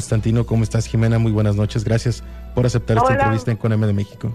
Constantino. 0.00 0.46
¿Cómo 0.46 0.62
estás, 0.62 0.86
Jimena? 0.86 1.18
Muy 1.18 1.30
buenas 1.30 1.56
noches. 1.56 1.84
Gracias 1.84 2.24
por 2.54 2.64
aceptar 2.64 2.96
esta 2.96 3.12
entrevista 3.12 3.50
en 3.50 3.58
Con 3.58 3.78
de 3.78 3.92
México. 3.92 4.34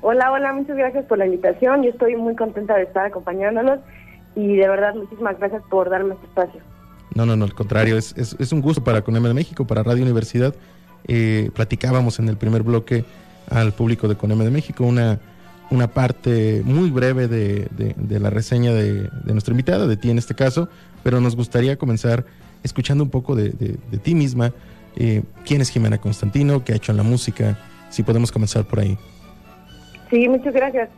Hola, 0.00 0.32
hola, 0.32 0.52
muchas 0.52 0.76
gracias 0.76 1.04
por 1.04 1.18
la 1.18 1.26
invitación. 1.26 1.84
Yo 1.84 1.90
estoy 1.90 2.16
muy 2.16 2.34
contenta 2.34 2.74
de 2.74 2.82
estar 2.82 3.06
acompañándolos 3.06 3.78
y 4.34 4.56
de 4.56 4.68
verdad 4.68 4.96
muchísimas 4.96 5.38
gracias 5.38 5.62
por 5.70 5.90
darme 5.90 6.14
este 6.14 6.26
espacio. 6.26 6.60
No, 7.14 7.24
no, 7.24 7.36
no, 7.36 7.44
al 7.44 7.54
contrario, 7.54 7.96
es, 7.96 8.16
es, 8.16 8.52
un 8.52 8.60
gusto 8.60 8.82
para 8.82 9.02
Coneme 9.02 9.28
de 9.28 9.34
México, 9.34 9.64
para 9.64 9.84
Radio 9.84 10.02
Universidad. 10.02 10.56
Eh, 11.06 11.50
platicábamos 11.54 12.18
en 12.18 12.28
el 12.28 12.36
primer 12.36 12.64
bloque 12.64 13.04
al 13.48 13.74
público 13.74 14.08
de 14.08 14.16
Coneme 14.16 14.44
de 14.44 14.50
México 14.50 14.82
una, 14.82 15.20
una 15.70 15.86
parte 15.86 16.62
muy 16.64 16.90
breve 16.90 17.28
de, 17.28 17.68
de, 17.70 18.20
la 18.20 18.30
reseña 18.30 18.72
de, 18.72 19.02
de, 19.02 19.32
nuestra 19.32 19.52
invitada, 19.52 19.86
de 19.86 19.96
ti 19.96 20.10
en 20.10 20.18
este 20.18 20.34
caso, 20.34 20.68
pero 21.04 21.20
nos 21.20 21.36
gustaría 21.36 21.76
comenzar 21.76 22.26
escuchando 22.66 23.02
un 23.02 23.10
poco 23.10 23.34
de, 23.34 23.50
ti 24.02 24.14
misma. 24.14 24.52
Eh, 24.96 25.22
¿Quién 25.44 25.60
es 25.60 25.70
Jimena 25.70 25.98
Constantino? 25.98 26.64
¿Qué 26.64 26.72
ha 26.72 26.76
hecho 26.76 26.92
en 26.92 26.98
la 26.98 27.04
música? 27.04 27.58
Si 27.90 28.02
podemos 28.02 28.32
comenzar 28.32 28.64
por 28.64 28.80
ahí. 28.80 28.98
Sí, 30.10 30.28
muchas 30.28 30.54
gracias. 30.54 30.88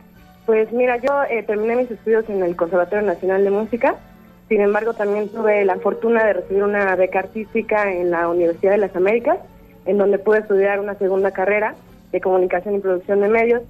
Pues 0.45 0.71
mira, 0.71 0.97
yo 0.97 1.23
eh, 1.29 1.43
terminé 1.43 1.75
mis 1.75 1.91
estudios 1.91 2.27
en 2.29 2.41
el 2.41 2.55
Conservatorio 2.55 3.05
Nacional 3.05 3.43
de 3.43 3.51
Música. 3.51 3.95
Sin 4.47 4.61
embargo, 4.61 4.93
también 4.93 5.29
tuve 5.29 5.63
la 5.63 5.75
fortuna 5.77 6.25
de 6.25 6.33
recibir 6.33 6.63
una 6.63 6.95
beca 6.95 7.19
artística 7.19 7.91
en 7.91 8.09
la 8.09 8.27
Universidad 8.27 8.71
de 8.71 8.79
las 8.79 8.95
Américas, 8.95 9.37
en 9.85 9.99
donde 9.99 10.17
pude 10.17 10.39
estudiar 10.39 10.79
una 10.79 10.95
segunda 10.95 11.31
carrera 11.31 11.75
de 12.11 12.19
comunicación 12.19 12.75
y 12.75 12.79
producción 12.79 13.21
de 13.21 13.27
medios. 13.27 13.61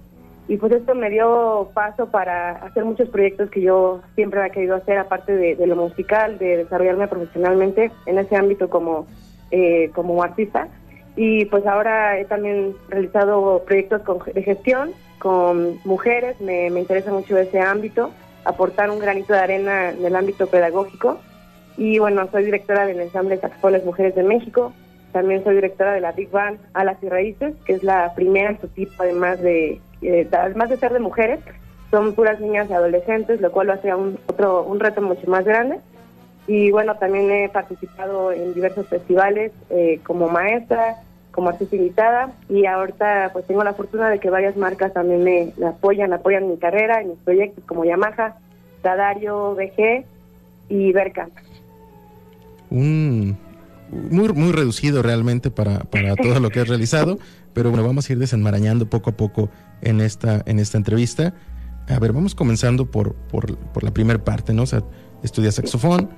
Y 0.47 0.57
pues 0.57 0.71
esto 0.71 0.95
me 0.95 1.09
dio 1.09 1.69
paso 1.73 2.09
para 2.09 2.51
hacer 2.51 2.83
muchos 2.85 3.09
proyectos 3.09 3.51
que 3.51 3.61
yo 3.61 4.01
siempre 4.15 4.39
había 4.39 4.53
querido 4.53 4.75
hacer, 4.75 4.97
aparte 4.97 5.35
de, 5.35 5.67
lo 5.67 5.75
musical, 5.75 6.39
de 6.39 6.57
desarrollarme 6.57 7.07
profesionalmente 7.07 7.91
en 8.05 8.17
ese 8.17 8.35
ámbito 8.35 8.69
como, 8.69 9.05
eh, 9.51 9.91
como 9.93 10.21
artista. 10.23 10.67
Y 11.15 11.45
pues 11.45 11.65
ahora 11.65 12.17
he 12.17 12.25
también 12.25 12.75
realizado 12.87 13.63
proyectos 13.65 14.01
de 14.33 14.43
gestión 14.43 14.91
con 15.19 15.79
mujeres, 15.83 16.39
me, 16.39 16.67
interesa 16.67 17.11
mucho 17.11 17.37
ese 17.37 17.59
ámbito, 17.59 18.11
aportar 18.45 18.89
un 18.89 18.99
granito 18.99 19.33
de 19.33 19.39
arena 19.39 19.89
en 19.89 20.05
el 20.05 20.15
ámbito 20.15 20.47
pedagógico. 20.47 21.19
Y 21.77 21.99
bueno, 21.99 22.27
soy 22.31 22.45
directora 22.45 22.85
del 22.85 22.99
ensamble 22.99 23.37
Saxofones 23.37 23.85
Mujeres 23.85 24.15
de 24.15 24.23
México, 24.23 24.73
también 25.11 25.43
soy 25.43 25.55
directora 25.55 25.93
de 25.93 26.01
la 26.01 26.11
Big 26.11 26.29
Band 26.29 26.59
Alas 26.73 26.97
y 27.01 27.09
Raíces, 27.09 27.53
que 27.65 27.73
es 27.73 27.83
la 27.83 28.13
primera 28.15 28.51
en 28.51 28.61
su 28.61 28.67
tipo, 28.67 28.93
además 28.99 29.41
de, 29.41 29.81
eh, 30.01 30.27
además 30.31 30.69
de 30.69 30.77
ser 30.77 30.93
de 30.93 30.99
mujeres, 30.99 31.39
son 31.89 32.13
puras 32.13 32.39
niñas 32.39 32.69
y 32.69 32.73
adolescentes, 32.73 33.41
lo 33.41 33.51
cual 33.51 33.67
lo 33.67 33.73
hace 33.73 33.93
un, 33.93 34.19
otro, 34.27 34.63
un 34.63 34.79
reto 34.79 35.01
mucho 35.01 35.27
más 35.27 35.45
grande. 35.45 35.79
Y 36.49 36.71
bueno, 36.71 36.95
también 36.95 37.29
he 37.29 37.47
participado 37.47 38.31
en 38.31 38.55
diversos 38.55 38.87
festivales 38.87 39.51
eh, 39.69 39.99
como 40.03 40.29
maestra, 40.29 40.95
como 41.29 41.49
artista 41.49 41.75
invitada 41.75 42.31
y 42.49 42.65
ahorita 42.65 43.29
pues 43.33 43.45
tengo 43.45 43.63
la 43.63 43.75
fortuna 43.75 44.09
de 44.09 44.19
que 44.19 44.31
varias 44.31 44.57
marcas 44.57 44.91
también 44.91 45.23
me, 45.23 45.53
apoyan, 45.63 46.11
apoyan 46.11 46.49
mi 46.49 46.57
carrera, 46.57 47.01
en 47.01 47.09
mis 47.09 47.19
proyectos 47.19 47.63
como 47.65 47.85
Yamaha, 47.85 48.37
Tadario, 48.81 49.53
BG 49.53 50.05
y 50.69 50.91
Berka. 50.91 51.29
Un 52.71 53.37
muy, 53.91 54.29
muy 54.29 54.51
reducido 54.51 55.03
realmente 55.03 55.51
para, 55.51 55.81
para 55.81 56.15
todo 56.15 56.39
lo 56.39 56.49
que 56.49 56.61
has 56.61 56.67
realizado, 56.67 57.19
pero 57.53 57.69
bueno, 57.69 57.85
vamos 57.85 58.09
a 58.09 58.13
ir 58.13 58.17
desenmarañando 58.17 58.89
poco 58.89 59.11
a 59.11 59.13
poco 59.13 59.51
en 59.83 60.01
esta, 60.01 60.41
en 60.47 60.57
esta 60.57 60.79
entrevista. 60.79 61.35
A 61.87 61.99
ver, 61.99 62.11
vamos 62.11 62.33
comenzando 62.33 62.89
por, 62.89 63.13
por, 63.13 63.55
por 63.55 63.83
la 63.83 63.91
primera 63.91 64.23
parte, 64.23 64.51
¿no? 64.51 64.63
O 64.63 64.67
sea, 64.67 64.81
estudias 65.21 65.53
saxofón. 65.53 66.09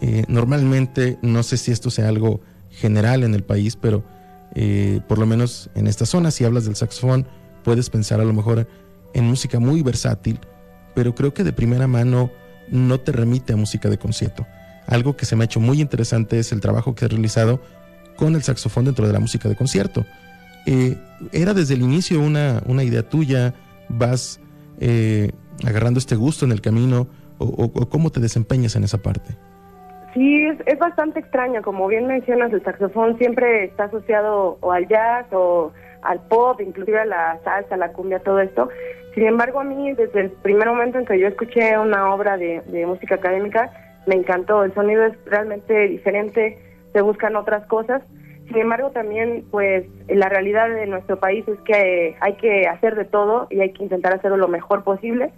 Eh, 0.00 0.24
normalmente, 0.28 1.18
no 1.22 1.42
sé 1.42 1.56
si 1.56 1.72
esto 1.72 1.90
sea 1.90 2.08
algo 2.08 2.40
general 2.70 3.22
en 3.24 3.34
el 3.34 3.42
país, 3.42 3.76
pero 3.76 4.02
eh, 4.54 5.00
por 5.08 5.18
lo 5.18 5.26
menos 5.26 5.70
en 5.74 5.86
esta 5.86 6.06
zona, 6.06 6.30
si 6.30 6.44
hablas 6.44 6.64
del 6.64 6.76
saxofón, 6.76 7.26
puedes 7.62 7.90
pensar 7.90 8.20
a 8.20 8.24
lo 8.24 8.32
mejor 8.32 8.66
en 9.14 9.24
música 9.24 9.60
muy 9.60 9.82
versátil, 9.82 10.40
pero 10.94 11.14
creo 11.14 11.34
que 11.34 11.44
de 11.44 11.52
primera 11.52 11.86
mano 11.86 12.30
no 12.70 13.00
te 13.00 13.12
remite 13.12 13.52
a 13.52 13.56
música 13.56 13.88
de 13.88 13.98
concierto. 13.98 14.46
Algo 14.86 15.16
que 15.16 15.26
se 15.26 15.36
me 15.36 15.44
ha 15.44 15.46
hecho 15.46 15.60
muy 15.60 15.80
interesante 15.80 16.38
es 16.38 16.52
el 16.52 16.60
trabajo 16.60 16.94
que 16.94 17.04
has 17.04 17.10
realizado 17.10 17.60
con 18.16 18.34
el 18.34 18.42
saxofón 18.42 18.86
dentro 18.86 19.06
de 19.06 19.12
la 19.12 19.20
música 19.20 19.48
de 19.48 19.56
concierto. 19.56 20.04
Eh, 20.66 20.96
¿Era 21.32 21.54
desde 21.54 21.74
el 21.74 21.82
inicio 21.82 22.20
una, 22.20 22.62
una 22.66 22.84
idea 22.84 23.08
tuya? 23.08 23.54
¿Vas 23.88 24.40
eh, 24.78 25.30
agarrando 25.64 25.98
este 25.98 26.16
gusto 26.16 26.44
en 26.44 26.52
el 26.52 26.60
camino? 26.60 27.08
o, 27.42 27.88
cómo 27.88 28.10
te 28.10 28.20
desempeñas 28.20 28.76
en 28.76 28.84
esa 28.84 28.98
parte? 28.98 29.34
Es, 30.66 30.78
bastante 30.78 31.20
extraño. 31.20 31.62
Como 31.62 31.86
bien 31.86 32.06
mencionas, 32.06 32.52
el 32.52 32.62
saxofón 32.62 33.18
siempre 33.18 33.64
está 33.64 33.84
asociado 33.84 34.58
o 34.60 34.72
al 34.72 34.86
jazz 34.88 35.26
o 35.32 35.72
al 36.02 36.20
pop, 36.28 36.60
inclusive 36.60 37.00
a 37.00 37.04
la 37.04 37.38
salsa, 37.44 37.76
la 37.76 37.92
cumbia, 37.92 38.20
todo 38.20 38.40
esto. 38.40 38.68
Sin 39.14 39.26
embargo, 39.26 39.60
a 39.60 39.64
mí, 39.64 39.92
desde 39.92 40.20
el 40.20 40.30
primer 40.30 40.68
momento 40.68 40.98
en 40.98 41.04
que 41.04 41.18
yo 41.18 41.28
escuché 41.28 41.76
una 41.78 42.14
obra 42.14 42.36
de, 42.36 42.62
música 42.86 43.16
académica, 43.16 43.70
me 44.06 44.14
encantó. 44.14 44.64
El 44.64 44.72
sonido 44.74 45.04
es 45.04 45.14
realmente 45.26 45.88
diferente, 45.88 46.58
se 46.92 47.02
buscan 47.02 47.36
otras 47.36 47.66
cosas. 47.66 48.02
Sin 48.46 48.58
embargo, 48.58 48.90
también, 48.90 49.44
pues, 49.50 49.86
la 50.08 50.28
realidad 50.28 50.68
de 50.68 50.86
nuestro 50.86 51.18
país 51.18 51.46
es 51.46 51.58
que 51.60 52.16
hay 52.20 52.34
que 52.34 52.66
hacer 52.66 52.96
de 52.96 53.04
todo 53.04 53.46
y 53.50 53.60
hay 53.60 53.72
que 53.72 53.82
intentar 53.82 54.14
hacerlo 54.14 54.36
lo 54.36 54.48
mejor 54.48 54.84
posible. 54.84 55.30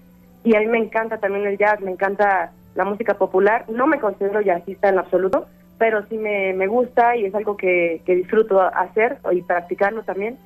Y 0.45 0.55
a 0.57 0.61
mí 0.61 0.67
me 0.67 0.79
encanta 0.79 1.19
también 1.19 1.47
el 1.47 1.59
jazz, 1.59 1.81
me 1.81 1.91
encanta 1.91 2.53
la 2.75 2.85
música 2.85 3.15
popular. 3.15 3.65
No 3.69 3.87
me 3.87 4.01
considero 4.01 4.41
jazzista 4.41 4.89
en 4.89 4.99
absoluto, 4.99 5.47
pero 5.79 6.05
sí 6.09 6.17
me, 6.17 6.53
me 6.55 6.67
gusta 6.67 7.17
y 7.17 7.25
es 7.25 7.35
algo 7.35 7.57
que, 7.57 8.03
que 8.07 8.15
disfruto 8.15 8.61
hacer 8.61 9.19
y 9.33 9.43
practicarlo 9.43 10.03
también. 10.03 10.39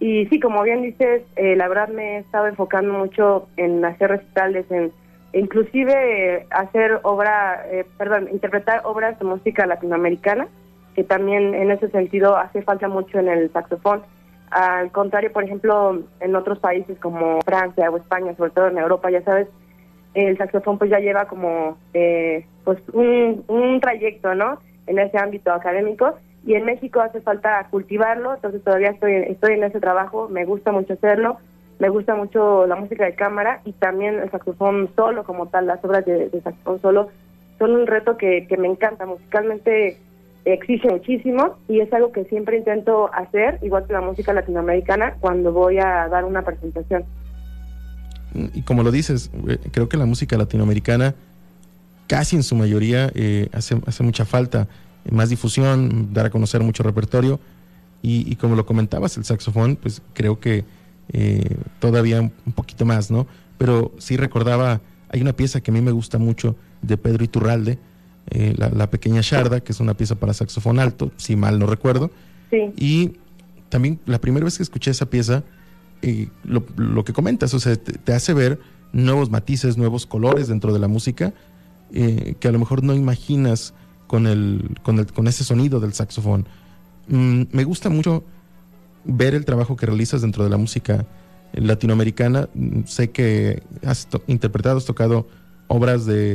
Y 0.00 0.26
sí, 0.26 0.40
como 0.40 0.62
bien 0.62 0.82
dices, 0.82 1.22
eh, 1.36 1.54
la 1.54 1.68
verdad 1.68 1.88
me 1.88 2.16
he 2.16 2.18
estado 2.18 2.48
enfocando 2.48 2.92
mucho 2.92 3.46
en 3.56 3.84
hacer 3.84 4.10
recitales, 4.10 4.68
en 4.70 4.90
inclusive 5.32 6.46
hacer 6.50 6.98
obra, 7.04 7.64
eh, 7.70 7.86
perdón, 7.96 8.28
interpretar 8.32 8.80
obras 8.84 9.18
de 9.18 9.24
música 9.24 9.64
latinoamericana, 9.64 10.48
que 10.96 11.04
también 11.04 11.54
en 11.54 11.70
ese 11.70 11.88
sentido 11.90 12.36
hace 12.36 12.62
falta 12.62 12.88
mucho 12.88 13.18
en 13.18 13.28
el 13.28 13.52
saxofón. 13.52 14.02
Al 14.50 14.90
contrario, 14.90 15.32
por 15.32 15.44
ejemplo, 15.44 16.02
en 16.20 16.36
otros 16.36 16.58
países 16.58 16.98
como 16.98 17.40
Francia 17.42 17.88
o 17.88 17.96
España, 17.96 18.34
sobre 18.36 18.50
todo 18.50 18.68
en 18.68 18.78
Europa, 18.78 19.10
ya 19.10 19.22
sabes, 19.22 19.48
el 20.14 20.36
saxofón 20.36 20.78
pues 20.78 20.90
ya 20.90 20.98
lleva 20.98 21.26
como 21.26 21.78
eh, 21.94 22.44
pues 22.64 22.78
un, 22.92 23.44
un 23.48 23.80
trayecto, 23.80 24.34
¿no? 24.34 24.58
En 24.86 24.98
ese 24.98 25.18
ámbito 25.18 25.52
académico. 25.52 26.14
Y 26.44 26.54
en 26.54 26.64
México 26.64 27.00
hace 27.00 27.20
falta 27.20 27.66
cultivarlo, 27.70 28.34
entonces 28.34 28.62
todavía 28.64 28.90
estoy, 28.90 29.14
estoy 29.14 29.54
en 29.54 29.64
ese 29.64 29.78
trabajo, 29.78 30.28
me 30.28 30.44
gusta 30.44 30.72
mucho 30.72 30.94
hacerlo, 30.94 31.36
me 31.78 31.88
gusta 31.88 32.16
mucho 32.16 32.66
la 32.66 32.74
música 32.74 33.04
de 33.04 33.14
cámara 33.14 33.60
y 33.64 33.72
también 33.72 34.18
el 34.18 34.30
saxofón 34.30 34.90
solo 34.96 35.22
como 35.22 35.46
tal, 35.46 35.66
las 35.66 35.84
obras 35.84 36.04
de, 36.04 36.30
saxofón 36.42 36.80
solo 36.80 37.08
son 37.60 37.76
un 37.76 37.86
reto 37.86 38.16
que, 38.16 38.48
que 38.48 38.56
me 38.56 38.66
encanta, 38.66 39.06
musicalmente 39.06 39.98
exige 40.44 40.88
muchísimo 40.88 41.56
y 41.68 41.78
es 41.78 41.92
algo 41.92 42.10
que 42.10 42.24
siempre 42.24 42.56
intento 42.56 43.08
hacer, 43.14 43.58
igual 43.62 43.86
que 43.86 43.92
la 43.92 44.00
música 44.00 44.32
latinoamericana, 44.32 45.14
cuando 45.20 45.52
voy 45.52 45.78
a 45.78 46.08
dar 46.08 46.24
una 46.24 46.42
presentación 46.42 47.04
y 48.54 48.62
como 48.62 48.82
lo 48.82 48.90
dices, 48.90 49.30
eh, 49.48 49.58
creo 49.70 49.88
que 49.88 49.96
la 49.96 50.06
música 50.06 50.36
latinoamericana 50.36 51.14
casi 52.06 52.36
en 52.36 52.42
su 52.42 52.54
mayoría 52.54 53.10
eh, 53.14 53.48
hace, 53.52 53.80
hace 53.86 54.02
mucha 54.02 54.24
falta, 54.24 54.68
eh, 55.04 55.12
más 55.12 55.30
difusión, 55.30 56.12
dar 56.12 56.26
a 56.26 56.30
conocer 56.30 56.62
mucho 56.62 56.82
repertorio 56.82 57.40
y, 58.04 58.34
como 58.34 58.56
lo 58.56 58.66
comentabas, 58.66 59.16
el 59.16 59.24
saxofón, 59.24 59.76
pues 59.76 60.02
creo 60.12 60.40
que 60.40 60.64
todavía 61.78 62.20
un, 62.20 62.52
poquito 62.52 62.84
más, 62.84 63.12
¿no? 63.12 63.28
Pero 63.58 63.92
sí 63.98 64.16
recordaba, 64.16 64.80
hay 65.08 65.20
una 65.20 65.34
pieza 65.34 65.60
que 65.60 65.70
a 65.70 65.74
mí 65.74 65.80
me 65.80 65.92
gusta 65.92 66.18
mucho 66.18 66.56
de 66.80 66.96
Pedro 66.96 67.22
Iturralde, 67.22 67.78
la, 68.56 68.70
la, 68.70 68.90
pequeña 68.90 69.20
Sharda, 69.22 69.60
que 69.60 69.70
es 69.70 69.78
una 69.78 69.94
pieza 69.94 70.16
para 70.16 70.34
saxofón 70.34 70.80
alto, 70.80 71.12
si 71.16 71.36
mal 71.36 71.60
no 71.60 71.66
recuerdo. 71.66 72.10
Sí. 72.50 72.72
Y 72.76 73.12
también 73.68 74.00
la 74.04 74.20
primera 74.20 74.42
vez 74.42 74.56
que 74.56 74.64
escuché 74.64 74.90
esa 74.90 75.06
pieza, 75.06 75.44
lo, 76.44 76.64
lo, 76.76 77.04
que 77.04 77.12
comentas, 77.12 77.54
o 77.54 77.60
sea, 77.60 77.76
te, 77.76 78.12
hace 78.12 78.34
ver 78.34 78.60
nuevos 78.92 79.30
matices, 79.30 79.76
nuevos 79.76 80.06
colores 80.06 80.48
dentro 80.48 80.72
de 80.72 80.78
la 80.78 80.88
música 80.88 81.32
eh, 81.92 82.34
que 82.40 82.48
a 82.48 82.52
lo 82.52 82.58
mejor 82.58 82.82
no 82.82 82.94
imaginas 82.94 83.74
con, 84.06 84.26
el, 84.26 84.76
con, 84.82 84.98
el, 84.98 85.12
con 85.12 85.28
ese 85.28 85.44
sonido 85.44 85.78
del 85.78 85.92
saxofón. 85.92 86.46
Mm, 87.08 87.42
me 87.52 87.64
gusta 87.64 87.90
mucho 87.90 88.24
ver 89.04 89.34
el 89.34 89.44
trabajo 89.44 89.76
que 89.76 89.86
realizas 89.86 90.22
dentro 90.22 90.42
de 90.42 90.50
la 90.50 90.56
música 90.56 91.06
latinoamericana. 91.52 92.48
Mm, 92.54 92.84
sé 92.86 93.10
que 93.10 93.62
has 93.84 94.08
interpretado, 94.26 94.78
has 94.78 94.86
tocado 94.86 95.28
obras 95.68 96.06
de 96.06 96.34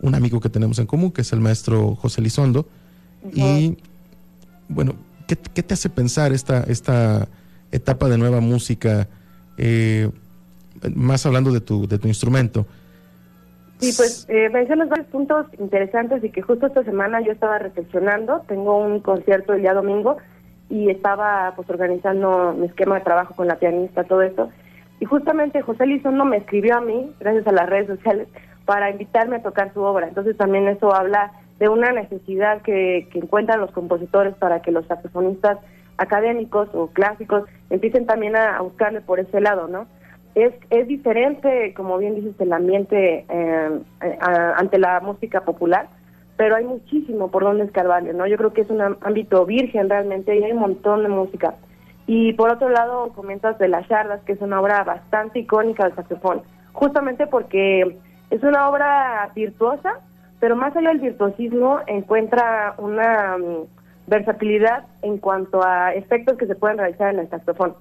un 0.00 0.14
amigo 0.14 0.40
que 0.40 0.48
tenemos 0.48 0.78
en 0.78 0.86
común, 0.86 1.12
que 1.12 1.20
es 1.20 1.32
el 1.32 1.40
maestro 1.40 1.94
José 1.96 2.22
Lizondo. 2.22 2.68
Y 3.32 3.76
bueno, 4.68 4.94
¿qué, 5.26 5.36
¿qué, 5.36 5.62
te 5.62 5.74
hace 5.74 5.90
pensar 5.90 6.32
esta, 6.32 6.62
esta 6.64 7.28
etapa 7.74 8.08
de 8.08 8.18
nueva 8.18 8.40
música, 8.40 9.08
eh, 9.58 10.10
más 10.94 11.26
hablando 11.26 11.52
de 11.52 11.60
tu, 11.60 11.86
de 11.86 11.98
tu 11.98 12.08
instrumento. 12.08 12.66
Sí, 13.78 13.92
pues 13.96 14.26
eh, 14.28 14.48
mencionas 14.50 14.88
varios 14.88 15.08
puntos 15.08 15.46
interesantes 15.58 16.22
y 16.22 16.30
que 16.30 16.42
justo 16.42 16.66
esta 16.66 16.84
semana 16.84 17.20
yo 17.20 17.32
estaba 17.32 17.58
reflexionando. 17.58 18.42
Tengo 18.46 18.78
un 18.78 19.00
concierto 19.00 19.52
el 19.52 19.62
día 19.62 19.74
domingo 19.74 20.16
y 20.70 20.90
estaba 20.90 21.52
pues 21.56 21.68
organizando 21.68 22.54
mi 22.58 22.66
esquema 22.66 22.96
de 22.96 23.04
trabajo 23.04 23.34
con 23.34 23.48
la 23.48 23.58
pianista, 23.58 24.04
todo 24.04 24.22
eso. 24.22 24.50
Y 25.00 25.04
justamente 25.04 25.60
José 25.60 25.86
Lizondo 25.86 26.24
me 26.24 26.38
escribió 26.38 26.76
a 26.76 26.80
mí, 26.80 27.12
gracias 27.20 27.46
a 27.46 27.52
las 27.52 27.68
redes 27.68 27.88
sociales, 27.88 28.28
para 28.64 28.90
invitarme 28.90 29.36
a 29.36 29.42
tocar 29.42 29.74
su 29.74 29.80
obra. 29.80 30.08
Entonces 30.08 30.36
también 30.36 30.68
eso 30.68 30.94
habla 30.94 31.32
de 31.58 31.68
una 31.68 31.92
necesidad 31.92 32.62
que, 32.62 33.08
que 33.12 33.18
encuentran 33.18 33.60
los 33.60 33.72
compositores 33.72 34.34
para 34.36 34.62
que 34.62 34.70
los 34.70 34.86
saxofonistas 34.86 35.58
académicos 35.98 36.68
o 36.72 36.88
clásicos 36.88 37.44
empiecen 37.70 38.06
también 38.06 38.36
a, 38.36 38.60
buscarle 38.60 39.00
por 39.00 39.20
ese 39.20 39.40
lado, 39.40 39.68
¿no? 39.68 39.86
Es, 40.34 40.52
es 40.70 40.88
diferente, 40.88 41.72
como 41.74 41.96
bien 41.98 42.16
dices, 42.16 42.34
el 42.40 42.52
ambiente 42.52 43.24
eh, 43.28 43.80
ante 44.56 44.78
la 44.78 45.00
música 45.00 45.42
popular, 45.42 45.88
pero 46.36 46.56
hay 46.56 46.64
muchísimo 46.64 47.30
por 47.30 47.44
donde 47.44 47.64
escarbarle, 47.64 48.12
¿no? 48.12 48.26
Yo 48.26 48.36
creo 48.36 48.52
que 48.52 48.62
es 48.62 48.70
un 48.70 48.80
ámbito 48.80 49.46
virgen 49.46 49.88
realmente 49.88 50.36
y 50.36 50.42
hay 50.42 50.52
un 50.52 50.58
montón 50.58 51.04
de 51.04 51.08
música. 51.08 51.54
Y 52.06 52.32
por 52.34 52.50
otro 52.50 52.68
lado, 52.68 53.12
comentas 53.14 53.58
de 53.58 53.68
Las 53.68 53.88
Yardas, 53.88 54.22
que 54.24 54.32
es 54.32 54.40
una 54.40 54.60
obra 54.60 54.82
bastante 54.82 55.38
icónica 55.38 55.84
del 55.84 55.94
saxofón, 55.94 56.42
justamente 56.72 57.26
porque 57.26 57.96
es 58.30 58.42
una 58.42 58.68
obra 58.68 59.30
virtuosa, 59.34 60.00
pero 60.40 60.56
más 60.56 60.76
allá 60.76 60.88
del 60.88 60.98
virtuosismo 60.98 61.78
encuentra 61.86 62.74
una 62.78 63.36
versatilidad 64.06 64.84
en 65.02 65.18
cuanto 65.18 65.62
a 65.64 65.94
efectos 65.94 66.36
que 66.36 66.46
se 66.46 66.54
pueden 66.54 66.78
realizar 66.78 67.12
en 67.12 67.20
el 67.20 67.30
saxofón. 67.30 67.74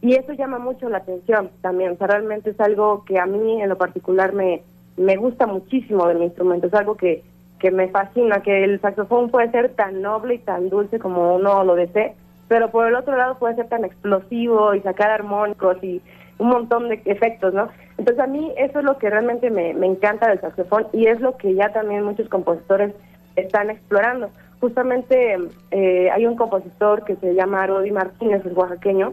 Y 0.00 0.14
eso 0.14 0.32
llama 0.32 0.58
mucho 0.58 0.88
la 0.88 0.98
atención 0.98 1.50
también, 1.62 1.92
o 1.92 1.96
sea, 1.96 2.06
realmente 2.06 2.50
es 2.50 2.60
algo 2.60 3.04
que 3.04 3.18
a 3.18 3.26
mí 3.26 3.60
en 3.60 3.68
lo 3.68 3.78
particular 3.78 4.32
me, 4.32 4.62
me 4.96 5.16
gusta 5.16 5.46
muchísimo 5.46 6.06
del 6.06 6.22
instrumento, 6.22 6.66
es 6.66 6.74
algo 6.74 6.96
que, 6.96 7.22
que 7.58 7.70
me 7.70 7.88
fascina, 7.88 8.42
que 8.42 8.64
el 8.64 8.80
saxofón 8.80 9.30
puede 9.30 9.50
ser 9.50 9.70
tan 9.74 10.02
noble 10.02 10.34
y 10.34 10.38
tan 10.38 10.68
dulce 10.68 10.98
como 10.98 11.34
uno 11.36 11.64
lo 11.64 11.74
desee, 11.74 12.14
pero 12.48 12.70
por 12.70 12.86
el 12.86 12.94
otro 12.94 13.16
lado 13.16 13.38
puede 13.38 13.56
ser 13.56 13.68
tan 13.68 13.84
explosivo 13.84 14.74
y 14.74 14.80
sacar 14.80 15.10
armónicos 15.10 15.82
y 15.82 16.00
un 16.38 16.48
montón 16.48 16.88
de 16.88 17.00
efectos, 17.06 17.54
¿no? 17.54 17.68
Entonces 17.98 18.22
a 18.22 18.26
mí 18.26 18.52
eso 18.58 18.80
es 18.80 18.84
lo 18.84 18.98
que 18.98 19.08
realmente 19.08 19.50
me, 19.50 19.72
me 19.72 19.86
encanta 19.86 20.28
del 20.28 20.40
saxofón 20.40 20.86
y 20.92 21.06
es 21.06 21.20
lo 21.20 21.36
que 21.38 21.54
ya 21.54 21.72
también 21.72 22.04
muchos 22.04 22.28
compositores 22.28 22.92
están 23.36 23.70
explorando. 23.70 24.30
Justamente 24.60 25.36
eh, 25.70 26.10
hay 26.10 26.26
un 26.26 26.36
compositor 26.36 27.04
que 27.04 27.16
se 27.16 27.34
llama 27.34 27.66
Rodi 27.66 27.90
Martínez, 27.90 28.44
es 28.44 28.56
oaxaqueño, 28.56 29.12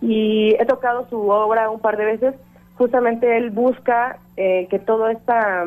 y 0.00 0.54
he 0.58 0.64
tocado 0.64 1.06
su 1.10 1.28
obra 1.28 1.70
un 1.70 1.80
par 1.80 1.96
de 1.96 2.04
veces. 2.04 2.34
Justamente 2.76 3.36
él 3.36 3.50
busca 3.50 4.18
eh, 4.36 4.66
que 4.70 4.78
todo 4.78 5.08
esta 5.08 5.66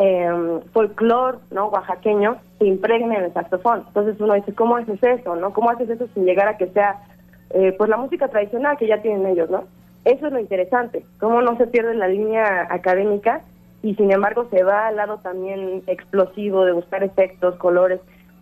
eh, 0.00 0.60
folclore 0.72 1.38
¿no? 1.50 1.66
oaxaqueño 1.68 2.38
se 2.58 2.66
impregne 2.66 3.16
en 3.16 3.24
el 3.24 3.32
saxofón. 3.34 3.84
Entonces 3.86 4.18
uno 4.18 4.34
dice, 4.34 4.54
¿cómo 4.54 4.76
haces 4.76 5.00
eso? 5.02 5.36
no 5.36 5.52
¿Cómo 5.52 5.70
haces 5.70 5.90
eso 5.90 6.08
sin 6.14 6.24
llegar 6.24 6.48
a 6.48 6.56
que 6.56 6.68
sea 6.68 7.02
eh, 7.50 7.74
pues 7.76 7.90
la 7.90 7.98
música 7.98 8.28
tradicional 8.28 8.78
que 8.78 8.88
ya 8.88 9.02
tienen 9.02 9.26
ellos? 9.26 9.50
no 9.50 9.64
Eso 10.06 10.26
es 10.26 10.32
lo 10.32 10.40
interesante, 10.40 11.04
cómo 11.18 11.42
no 11.42 11.56
se 11.58 11.66
pierde 11.66 11.94
la 11.94 12.08
línea 12.08 12.66
académica 12.70 13.42
y 13.82 13.94
sin 13.94 14.10
embargo 14.10 14.46
se 14.50 14.62
va 14.62 14.88
al 14.88 14.96
lado 14.96 15.18
también 15.18 15.82
explosivo 15.86 16.64
de 16.64 16.72
buscar 16.72 17.02
efectos, 17.02 17.56
colores. 17.56 18.00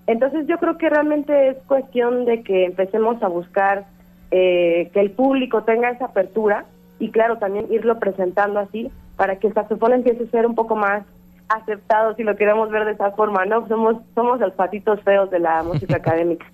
Entonces 0.09 0.47
yo 0.47 0.57
creo 0.57 0.79
que 0.79 0.89
realmente 0.89 1.51
es 1.51 1.57
cuestión 1.67 2.25
de 2.25 2.43
que 2.43 2.65
empecemos 2.65 3.23
a 3.23 3.29
buscar 3.29 3.87
eh, 4.31 4.91
que 4.95 5.01
el 5.01 5.11
público 5.11 5.65
tenga 5.65 5.91
esa 5.91 6.07
apertura 6.07 6.65
y 6.99 7.11
claro, 7.11 7.37
también 7.37 7.67
irlo 7.71 7.99
presentando 7.99 8.59
así 8.59 8.91
para 9.17 9.39
que 9.39 9.49
el 9.49 9.55
saxofón 9.55 9.93
empiece 9.93 10.25
a 10.25 10.31
ser 10.31 10.47
un 10.47 10.55
poco 10.55 10.77
más 10.77 11.05
aceptado 11.51 12.15
si 12.17 12.23
lo 12.23 12.37
queremos 12.37 12.71
ver 12.71 12.87
de 12.87 12.93
esa 12.93 13.11
forma, 13.11 13.45
¿no? 13.45 13.69
Somos, 13.69 13.97
somos 14.15 14.41
los 14.41 14.55
patitos 14.55 14.99
feos 15.03 15.31
de 15.31 15.41
la 15.41 15.63
música 15.63 15.97
académica. 16.03 16.47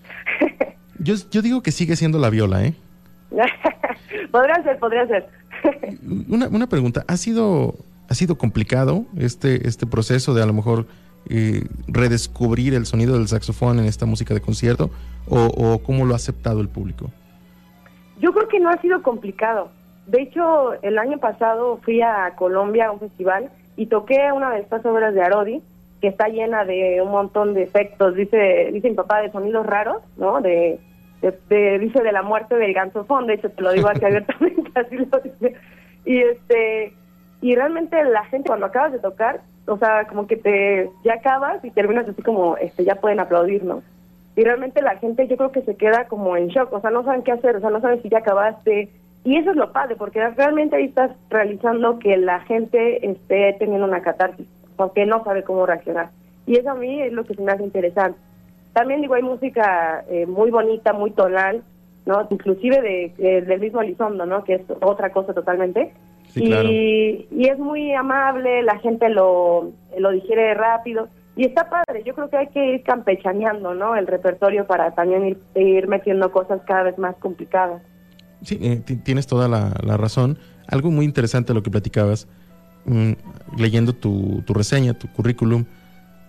yo, 0.98 1.14
yo 1.30 1.40
digo 1.40 1.62
que 1.62 1.70
sigue 1.70 1.94
siendo 1.94 2.18
la 2.18 2.30
viola, 2.30 2.64
¿eh? 2.64 2.74
podría 4.32 4.62
ser, 4.64 4.78
podría 4.80 5.06
ser. 5.06 5.28
una, 6.28 6.48
una 6.48 6.66
pregunta, 6.66 7.04
¿ha 7.06 7.16
sido 7.16 7.76
ha 8.08 8.14
sido 8.14 8.36
complicado 8.36 9.06
este, 9.16 9.66
este 9.66 9.86
proceso 9.86 10.34
de 10.34 10.42
a 10.42 10.46
lo 10.46 10.52
mejor 10.52 10.86
eh, 11.28 11.62
redescubrir 11.88 12.74
el 12.74 12.86
sonido 12.86 13.16
del 13.16 13.28
saxofón 13.28 13.78
en 13.78 13.86
esta 13.86 14.06
música 14.06 14.34
de 14.34 14.40
concierto 14.40 14.90
o, 15.28 15.80
cómo 15.84 16.04
lo 16.04 16.12
ha 16.12 16.16
aceptado 16.16 16.60
el 16.60 16.68
público? 16.68 17.10
Yo 18.20 18.32
creo 18.32 18.48
que 18.48 18.60
no 18.60 18.68
ha 18.70 18.80
sido 18.80 19.02
complicado. 19.02 19.70
De 20.06 20.22
hecho, 20.22 20.74
el 20.82 20.98
año 20.98 21.18
pasado 21.18 21.78
fui 21.82 22.02
a 22.02 22.34
Colombia 22.36 22.86
a 22.86 22.92
un 22.92 23.00
festival 23.00 23.50
y 23.76 23.86
toqué 23.86 24.30
una 24.32 24.50
de 24.50 24.60
estas 24.60 24.84
obras 24.84 25.14
de 25.14 25.22
Arodi, 25.22 25.62
que 26.00 26.08
está 26.08 26.28
llena 26.28 26.64
de 26.64 27.00
un 27.00 27.10
montón 27.10 27.54
de 27.54 27.62
efectos, 27.62 28.14
dice, 28.14 28.70
dice 28.72 28.90
mi 28.90 28.94
papá, 28.94 29.22
de 29.22 29.32
sonidos 29.32 29.64
raros, 29.64 30.02
¿no? 30.18 30.42
De, 30.42 30.78
dice 31.22 32.02
de 32.02 32.12
la 32.12 32.22
muerte 32.22 32.56
del 32.56 32.74
gansofón, 32.74 33.26
de 33.26 33.34
hecho 33.34 33.48
te 33.48 33.62
lo 33.62 33.72
digo 33.72 33.88
así 33.88 34.04
abiertamente, 34.04 34.70
así 34.74 34.96
lo 34.96 35.18
dice. 35.20 35.54
Y 36.04 36.18
este 36.18 36.92
y 37.40 37.54
realmente 37.54 38.02
la 38.04 38.24
gente 38.24 38.48
cuando 38.48 38.66
acabas 38.66 38.92
de 38.92 38.98
tocar, 39.00 39.42
o 39.66 39.78
sea, 39.78 40.06
como 40.06 40.26
que 40.26 40.36
te 40.36 40.90
ya 41.04 41.14
acabas 41.14 41.64
y 41.64 41.70
terminas 41.70 42.08
así 42.08 42.22
como, 42.22 42.56
este, 42.56 42.84
ya 42.84 42.96
pueden 42.96 43.20
aplaudir, 43.20 43.64
¿no? 43.64 43.82
Y 44.36 44.42
realmente 44.42 44.82
la 44.82 44.96
gente 44.96 45.28
yo 45.28 45.36
creo 45.36 45.52
que 45.52 45.62
se 45.62 45.76
queda 45.76 46.06
como 46.06 46.36
en 46.36 46.48
shock, 46.48 46.72
o 46.72 46.80
sea, 46.80 46.90
no 46.90 47.04
saben 47.04 47.22
qué 47.22 47.32
hacer, 47.32 47.56
o 47.56 47.60
sea, 47.60 47.70
no 47.70 47.80
saben 47.80 48.02
si 48.02 48.08
ya 48.08 48.18
acabaste. 48.18 48.90
Y 49.22 49.36
eso 49.36 49.52
es 49.52 49.56
lo 49.56 49.72
padre, 49.72 49.96
porque 49.96 50.28
realmente 50.30 50.76
ahí 50.76 50.86
estás 50.86 51.12
realizando 51.30 51.98
que 51.98 52.16
la 52.16 52.40
gente 52.40 53.08
esté 53.08 53.56
teniendo 53.58 53.86
una 53.86 54.02
catarsis, 54.02 54.46
porque 54.76 55.06
no 55.06 55.24
sabe 55.24 55.44
cómo 55.44 55.64
reaccionar. 55.64 56.10
Y 56.46 56.56
eso 56.56 56.70
a 56.70 56.74
mí 56.74 57.00
es 57.00 57.12
lo 57.12 57.24
que 57.24 57.34
se 57.34 57.42
me 57.42 57.52
hace 57.52 57.62
interesante. 57.62 58.18
También 58.74 59.00
digo, 59.00 59.14
hay 59.14 59.22
música 59.22 60.04
eh, 60.10 60.26
muy 60.26 60.50
bonita, 60.50 60.92
muy 60.92 61.12
tonal, 61.12 61.62
¿no? 62.04 62.26
Inclusive 62.28 62.82
de, 62.82 63.14
eh, 63.18 63.40
del 63.42 63.60
mismo 63.60 63.80
Elizondo, 63.80 64.26
¿no? 64.26 64.44
Que 64.44 64.54
es 64.56 64.62
otra 64.82 65.10
cosa 65.10 65.32
totalmente 65.32 65.92
y, 66.36 67.28
y, 67.30 67.48
es 67.48 67.58
muy 67.58 67.92
amable, 67.92 68.62
la 68.62 68.78
gente 68.78 69.08
lo, 69.08 69.72
lo 69.98 70.10
digiere 70.10 70.54
rápido. 70.54 71.08
Y 71.36 71.44
está 71.44 71.68
padre, 71.68 72.04
yo 72.04 72.14
creo 72.14 72.30
que 72.30 72.36
hay 72.36 72.48
que 72.48 72.74
ir 72.74 72.82
campechaneando, 72.84 73.74
¿no? 73.74 73.96
El 73.96 74.06
repertorio 74.06 74.66
para 74.66 74.94
también 74.94 75.36
ir, 75.56 75.88
metiendo 75.88 76.30
cosas 76.30 76.60
cada 76.66 76.84
vez 76.84 76.98
más 76.98 77.16
complicadas. 77.16 77.82
Sí, 78.42 78.58
eh, 78.62 78.82
tienes 79.02 79.26
toda 79.26 79.48
la, 79.48 79.96
razón. 79.96 80.38
Algo 80.68 80.90
muy 80.90 81.04
interesante 81.04 81.52
lo 81.52 81.62
que 81.62 81.70
platicabas, 81.70 82.28
mm, 82.84 83.12
leyendo 83.58 83.94
tu, 83.94 84.42
tu, 84.46 84.54
reseña, 84.54 84.94
tu 84.94 85.08
currículum, 85.08 85.64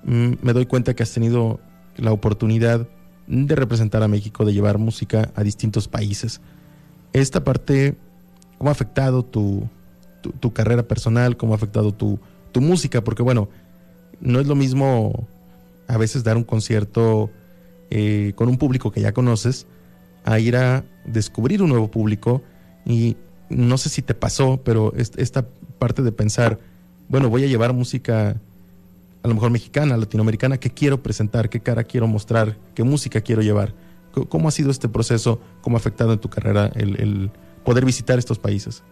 mm, 0.06 0.34
me 0.42 0.54
doy 0.54 0.66
cuenta 0.66 0.96
que 0.96 1.04
has 1.04 1.13
tenido 1.13 1.60
la 1.98 2.12
oportunidad 2.12 2.88
de 3.28 3.56
representar 3.56 4.02
a 4.02 4.07
México, 4.07 4.44
de 4.44 4.54
llevar 4.54 4.80
música 4.80 5.30
a 5.36 5.44
distintos 5.44 5.88
países. 5.88 6.42
Esta 7.14 7.44
parte, 7.44 7.95
¿cómo 8.57 8.69
ha 8.69 8.74
afectado 8.74 9.24
tu, 9.24 9.69
tu, 10.32 10.54
carrera 10.54 10.84
personal, 10.84 11.38
cómo 11.38 11.54
ha 11.54 11.56
afectado 11.58 11.94
tu, 11.94 12.20
tu 12.52 12.62
música, 12.62 13.04
porque 13.04 13.24
bueno, 13.24 13.50
no 14.22 14.40
es 14.40 14.48
lo 14.48 14.56
mismo 14.56 15.28
a 15.88 15.98
veces 15.98 16.24
dar 16.24 16.38
un 16.38 16.44
concierto 16.44 17.30
eh, 17.90 18.34
con 18.36 18.50
un 18.50 18.58
público 18.58 18.92
que 18.92 19.02
ya 19.02 19.14
conoces 19.14 19.68
a 20.24 20.40
ir 20.40 20.58
a 20.58 20.84
descubrir 21.06 21.62
un 21.62 21.70
nuevo 21.70 21.90
público 21.90 22.42
y 22.86 23.16
no 23.50 23.78
sé 23.78 23.90
si 23.90 24.02
te 24.02 24.16
pasó, 24.16 24.60
pero 24.64 24.94
esta 24.96 25.46
parte 25.78 26.02
de 26.02 26.12
pensar, 26.12 26.60
bueno, 27.10 27.30
voy 27.30 27.44
a 27.44 27.48
llevar 27.48 27.74
música 27.74 28.36
a 29.22 29.28
lo 29.28 29.34
mejor 29.34 29.52
mexicana, 29.52 29.98
latinoamericana, 29.98 30.58
¿qué 30.58 30.70
quiero 30.70 31.02
presentar? 31.02 31.50
¿Qué 31.50 31.60
cara 31.60 31.84
quiero 31.84 32.08
mostrar? 32.08 32.58
¿Qué 32.74 32.84
música 32.84 33.22
quiero 33.22 33.42
llevar? 33.42 33.74
¿Cómo 34.30 34.48
ha 34.48 34.52
sido 34.52 34.72
este 34.72 34.88
proceso? 34.88 35.40
¿Cómo 35.62 35.78
ha 35.78 35.80
afectado 35.80 36.14
en 36.14 36.20
tu 36.20 36.30
carrera 36.30 36.72
el 36.76 37.32
poder 37.64 37.86
visitar 37.86 38.18
estos 38.18 38.40
países? 38.40 38.84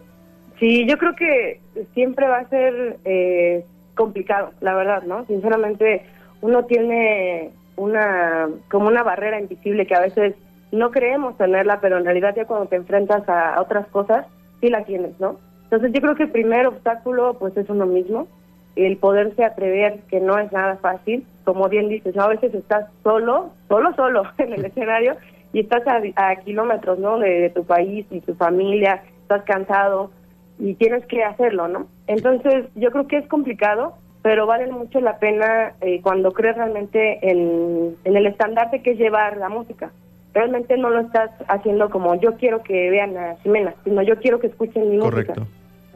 Sí, 0.58 0.86
yo 0.88 0.96
creo 0.98 1.14
que 1.16 1.60
siempre 1.94 2.28
va 2.28 2.38
a 2.38 2.48
ser 2.48 2.98
eh, 3.04 3.64
complicado, 3.94 4.52
la 4.60 4.74
verdad, 4.74 5.02
¿no? 5.02 5.24
Sinceramente, 5.26 6.02
uno 6.42 6.64
tiene 6.64 7.50
una 7.76 8.48
como 8.70 8.86
una 8.86 9.02
barrera 9.02 9.40
invisible 9.40 9.86
que 9.86 9.96
a 9.96 10.00
veces 10.00 10.34
no 10.70 10.90
creemos 10.90 11.36
tenerla, 11.36 11.80
pero 11.80 11.98
en 11.98 12.04
realidad 12.04 12.34
ya 12.36 12.46
cuando 12.46 12.66
te 12.66 12.76
enfrentas 12.76 13.28
a, 13.28 13.60
otras 13.60 13.86
cosas, 13.88 14.26
sí 14.60 14.68
la 14.68 14.84
tienes, 14.84 15.18
¿no? 15.20 15.38
Entonces 15.64 15.92
yo 15.92 16.00
creo 16.00 16.14
que 16.14 16.24
el 16.24 16.30
primer 16.30 16.66
obstáculo 16.66 17.36
pues 17.38 17.56
es 17.56 17.68
uno 17.68 17.86
mismo, 17.86 18.28
el 18.76 18.96
poderse 18.96 19.44
atrever, 19.44 20.00
que 20.08 20.20
no 20.20 20.38
es 20.38 20.50
nada 20.52 20.76
fácil, 20.76 21.24
como 21.44 21.68
bien 21.68 21.88
dices, 21.88 22.16
a 22.16 22.28
veces 22.28 22.54
estás 22.54 22.86
solo, 23.02 23.52
solo, 23.68 23.94
solo 23.94 24.22
en 24.38 24.52
el 24.52 24.64
escenario 24.64 25.16
y 25.52 25.60
estás 25.60 25.82
a, 25.86 26.36
kilómetros, 26.36 26.98
¿no? 26.98 27.18
de 27.18 27.50
tu 27.54 27.64
país 27.64 28.06
y 28.10 28.20
tu 28.20 28.34
familia, 28.34 29.02
estás 29.22 29.42
cansado, 29.44 30.10
y 30.58 30.74
tienes 30.74 31.04
que 31.06 31.24
hacerlo, 31.24 31.68
¿no? 31.68 31.86
Entonces, 32.06 32.66
yo 32.74 32.90
creo 32.90 33.06
que 33.06 33.18
es 33.18 33.26
complicado, 33.26 33.94
pero 34.22 34.46
vale 34.46 34.70
mucho 34.70 35.00
la 35.00 35.18
pena 35.18 35.74
eh, 35.80 36.00
cuando 36.02 36.32
crees 36.32 36.56
realmente 36.56 37.18
en, 37.22 37.96
el 38.04 38.26
estandarte 38.26 38.82
que 38.82 38.92
es 38.92 38.98
llevar 38.98 39.36
la 39.36 39.48
música. 39.48 39.92
Realmente 40.32 40.76
no 40.76 40.90
lo 40.90 41.00
estás 41.00 41.30
haciendo 41.48 41.90
como 41.90 42.14
yo 42.16 42.36
quiero 42.36 42.62
que 42.62 42.90
vean 42.90 43.16
a 43.16 43.36
Ximena, 43.42 43.74
sino 43.84 44.02
yo 44.02 44.18
quiero 44.18 44.40
que 44.40 44.48
escuchen 44.48 44.90
mi 44.90 44.96
música. 44.96 45.34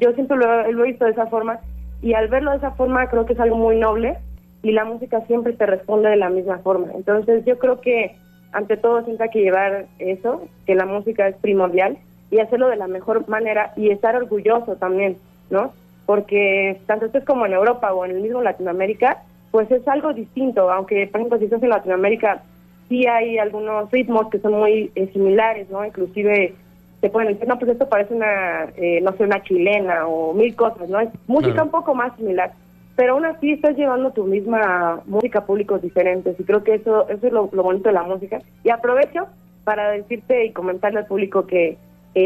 Yo 0.01 0.13
siempre 0.13 0.37
lo, 0.37 0.71
lo 0.71 0.85
he 0.85 0.89
visto 0.89 1.07
de 1.07 1.13
esa 1.13 1.27
forma 1.27 1.59
y 2.03 2.13
al 2.13 2.29
verlo 2.29 2.53
de 2.53 2.59
esa 2.59 2.73
forma 2.73 3.09
creo 3.09 3.27
que 3.27 3.33
es 3.33 3.41
algo 3.41 3.57
muy 3.57 3.77
noble 3.77 4.19
y 4.63 4.73
la 4.73 4.85
música 4.85 5.23
siempre 5.27 5.55
te 5.55 5.67
responde 5.67 6.11
de 6.11 6.17
la 6.17 6.31
misma 6.31 6.59
forma. 6.59 6.89
Entonces 6.95 7.45
yo 7.47 7.59
creo 7.59 7.81
que 7.81 8.15
ante 8.53 8.77
todo 8.77 9.03
siempre 9.05 9.25
hay 9.25 9.31
que 9.31 9.43
llevar 9.43 9.87
eso, 9.99 10.43
que 10.67 10.75
la 10.75 10.87
música 10.87 11.29
es 11.29 11.37
primordial 11.37 11.99
y 12.31 12.41
hacerlo 12.41 12.69
de 12.69 12.77
la 12.77 12.87
mejor 12.87 13.29
manera 13.29 13.73
y 13.77 13.91
estar 13.91 14.17
orgulloso 14.17 14.77
también, 14.77 15.17
¿no? 15.51 15.73
Porque 16.07 16.81
tanto 16.87 17.07
estés 17.07 17.25
como 17.25 17.47
en 17.47 17.53
Europa 17.53 17.93
o 17.93 18.05
en 18.05 18.13
el 18.13 18.23
mismo 18.23 18.43
Latinoamérica, 18.43 19.23
pues 19.51 19.71
es 19.71 19.87
algo 19.89 20.13
distinto, 20.13 20.71
aunque 20.71 21.07
por 21.07 21.21
ejemplo 21.21 21.39
si 21.39 21.45
estás 21.45 21.63
en 21.63 21.71
Latinoamérica 21.71 22.43
sí 22.89 23.07
hay 23.07 23.39
algunos 23.39 23.91
ritmos 23.91 24.29
que 24.31 24.39
son 24.41 24.55
muy 24.55 24.91
eh, 24.95 25.09
similares, 25.13 25.69
¿no? 25.71 25.85
Inclusive 25.85 26.55
te 27.01 27.11
pueden 27.11 27.33
decir, 27.33 27.47
no, 27.47 27.59
pues 27.59 27.71
esto 27.71 27.89
parece 27.89 28.15
una, 28.15 28.65
eh, 28.77 29.01
no 29.03 29.13
sé, 29.13 29.25
una 29.25 29.43
chilena 29.43 30.07
o 30.07 30.35
mil 30.35 30.55
cosas, 30.57 30.89
¿no? 30.89 30.99
Es 31.01 31.11
música 31.27 31.63
un 31.63 31.71
poco 31.71 31.95
más 31.95 32.17
similar, 32.17 32.53
pero 32.97 33.13
aún 33.13 33.27
así 33.27 33.53
estás 33.53 33.77
llevando 33.77 34.11
tu 34.11 34.25
misma 34.25 35.01
música 35.07 35.41
a 35.41 35.47
públicos 35.47 35.81
diferentes 35.83 36.39
y 36.41 36.45
creo 36.45 36.65
que 36.65 36.75
eso, 36.75 37.09
eso 37.09 37.27
es 37.27 37.33
lo, 37.33 37.47
bonito 37.47 37.89
de 37.89 37.95
la 37.95 38.03
música. 38.03 38.41
Y 38.65 38.71
aprovecho 38.71 39.27
para 39.65 39.91
decirte 39.91 40.47
y 40.47 40.53
comentarle 40.53 41.01
al 41.01 41.07
público 41.07 41.47
que 41.47 41.77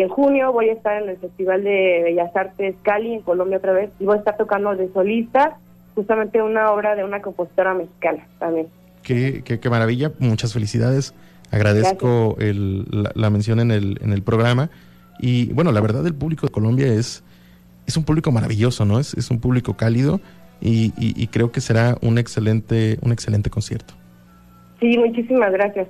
en 0.00 0.08
junio 0.08 0.52
voy 0.52 0.68
a 0.68 0.72
estar 0.72 1.02
en 1.02 1.10
el 1.10 1.16
Festival 1.18 1.62
de 1.64 2.02
Bellas 2.04 2.34
Artes 2.34 2.74
Cali, 2.82 3.14
en 3.14 3.22
Colombia 3.22 3.58
otra 3.58 3.72
vez, 3.72 3.90
y 4.00 4.04
voy 4.04 4.16
a 4.16 4.18
estar 4.18 4.36
tocando 4.36 4.74
de 4.74 4.90
solista 4.92 5.58
justamente 5.94 6.40
una 6.40 6.70
obra 6.70 6.94
de 6.94 7.04
una 7.04 7.20
compositora 7.20 7.74
mexicana 7.74 8.26
también. 8.38 8.68
Qué, 9.02 9.42
qué, 9.44 9.60
qué 9.60 9.70
maravilla, 9.70 10.12
muchas 10.18 10.52
felicidades. 10.52 11.14
Agradezco 11.50 12.36
el, 12.38 12.86
la, 13.14 13.30
mención 13.30 13.60
en 13.60 13.70
el, 13.70 13.98
en 14.00 14.12
el 14.12 14.22
programa. 14.22 14.70
Y 15.18 15.52
bueno, 15.52 15.70
la 15.70 15.80
verdad, 15.80 16.06
el 16.06 16.14
público 16.14 16.46
de 16.46 16.52
Colombia 16.52 16.86
es, 16.86 17.22
es 17.86 17.96
un 17.96 18.04
público 18.04 18.32
maravilloso, 18.32 18.86
¿no? 18.86 18.98
Es, 18.98 19.12
es 19.14 19.30
un 19.30 19.38
público 19.38 19.76
cálido 19.76 20.20
y, 20.60 20.92
y, 20.96 21.26
creo 21.26 21.50
que 21.50 21.60
será 21.60 21.98
un 22.00 22.18
excelente, 22.18 22.96
un 23.02 23.12
excelente 23.12 23.50
concierto. 23.50 23.94
Sí, 24.80 24.96
muchísimas 24.96 25.52
gracias. 25.52 25.88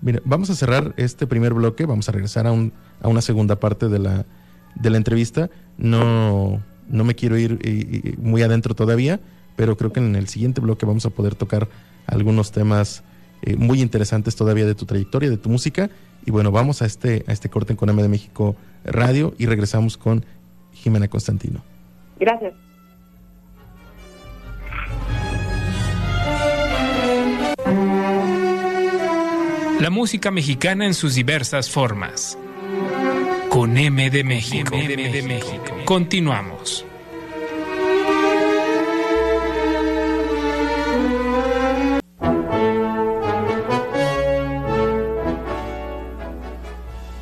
Mira, 0.00 0.20
vamos 0.24 0.50
a 0.50 0.54
cerrar 0.54 0.94
este 0.96 1.26
primer 1.26 1.52
bloque, 1.52 1.84
vamos 1.84 2.08
a 2.08 2.12
regresar 2.12 2.46
a, 2.46 2.52
un, 2.52 2.72
a 3.00 3.08
una 3.08 3.20
segunda 3.20 3.56
parte 3.56 3.88
de 3.88 3.98
la, 3.98 4.26
de 4.74 4.90
la 4.90 4.96
entrevista. 4.96 5.50
No, 5.76 6.60
no 6.88 7.04
me 7.04 7.14
quiero 7.14 7.38
ir 7.38 7.58
eh, 7.62 8.14
muy 8.18 8.42
adentro 8.42 8.74
todavía, 8.74 9.20
pero 9.56 9.76
creo 9.76 9.92
que 9.92 10.00
en 10.00 10.16
el 10.16 10.28
siguiente 10.28 10.60
bloque 10.60 10.86
vamos 10.86 11.06
a 11.06 11.10
poder 11.10 11.34
tocar 11.34 11.68
algunos 12.06 12.52
temas 12.52 13.02
eh, 13.42 13.56
muy 13.56 13.80
interesantes 13.80 14.34
todavía 14.36 14.66
de 14.66 14.74
tu 14.74 14.86
trayectoria, 14.86 15.30
de 15.30 15.36
tu 15.36 15.48
música. 15.48 15.90
Y 16.26 16.30
bueno, 16.30 16.50
vamos 16.50 16.82
a 16.82 16.86
este, 16.86 17.24
a 17.26 17.32
este 17.32 17.48
corte 17.48 17.72
en 17.72 17.76
Coname 17.76 18.02
de 18.02 18.08
México 18.08 18.56
Radio 18.84 19.34
y 19.38 19.46
regresamos 19.46 19.96
con 19.96 20.24
Jimena 20.72 21.08
Constantino. 21.08 21.62
Gracias. 22.18 22.54
La 29.80 29.90
música 29.90 30.30
mexicana 30.30 30.86
en 30.86 30.94
sus 30.94 31.14
diversas 31.14 31.70
formas. 31.70 32.36
Con 33.58 33.76
M 33.76 34.08
de 34.08 34.22
México. 34.22 34.72
M. 34.72 35.40
Continuamos. 35.84 36.84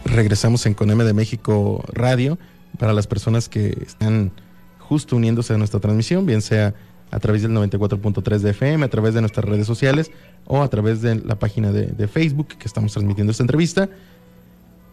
regresamos 0.05 0.67
en 0.67 0.75
Coneme 0.75 1.05
de 1.05 1.15
México 1.15 1.83
Radio 1.95 2.39
para 2.79 2.93
las 2.93 3.07
personas 3.07 3.49
que 3.49 3.75
están 3.87 4.31
justo 4.79 5.17
uniéndose 5.17 5.55
a 5.55 5.57
nuestra 5.57 5.81
transmisión, 5.81 6.27
bien 6.27 6.43
sea 6.43 6.75
a 7.11 7.19
través 7.19 7.41
del 7.41 7.53
94.3 7.53 8.41
de 8.41 8.51
FM, 8.51 8.85
a 8.85 8.89
través 8.89 9.15
de 9.15 9.21
nuestras 9.21 9.47
redes 9.47 9.67
sociales 9.67 10.11
o 10.45 10.63
a 10.63 10.69
través 10.69 11.01
de 11.01 11.15
la 11.15 11.39
página 11.39 11.73
de, 11.73 12.09
Facebook 12.09 12.49
que 12.59 12.67
estamos 12.67 12.93
transmitiendo 12.93 13.31
esta 13.31 13.43
entrevista. 13.43 13.89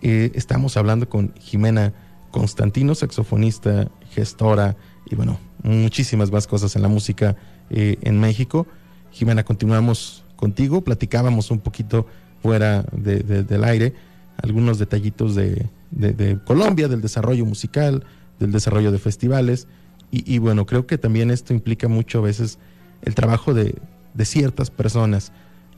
Eh, 0.05 0.31
estamos 0.35 0.75
hablando 0.75 1.07
con 1.07 1.33
Jimena 1.39 1.93
Constantino, 2.29 2.93
saxofonista, 2.93 3.89
gestora 4.11 4.75
y 5.09 5.15
bueno, 5.15 5.39
muchísimas 5.63 6.29
más 6.29 6.45
cosas 6.45 6.75
en 6.75 6.81
la 6.81 6.89
música 6.89 7.37
eh, 7.69 7.97
en 8.01 8.19
México. 8.19 8.67
Jimena, 9.11 9.45
continuamos 9.45 10.25
contigo, 10.35 10.81
platicábamos 10.81 11.51
un 11.51 11.59
poquito 11.59 12.05
fuera 12.41 12.83
del 12.91 13.63
aire 13.63 13.93
algunos 14.41 14.77
detallitos 14.77 15.35
de, 15.35 15.69
Colombia, 16.43 16.89
del 16.89 17.01
desarrollo 17.01 17.45
musical, 17.45 18.03
del 18.39 18.51
desarrollo 18.51 18.91
de 18.91 18.99
festivales. 18.99 19.67
Y, 20.11 20.37
bueno, 20.37 20.65
creo 20.65 20.85
que 20.85 20.97
también 20.97 21.31
esto 21.31 21.53
implica 21.53 21.87
mucho 21.87 22.19
a 22.19 22.21
veces 22.21 22.59
el 23.03 23.15
trabajo 23.15 23.53
de, 23.53 23.75
ciertas 24.25 24.69
personas. 24.69 25.31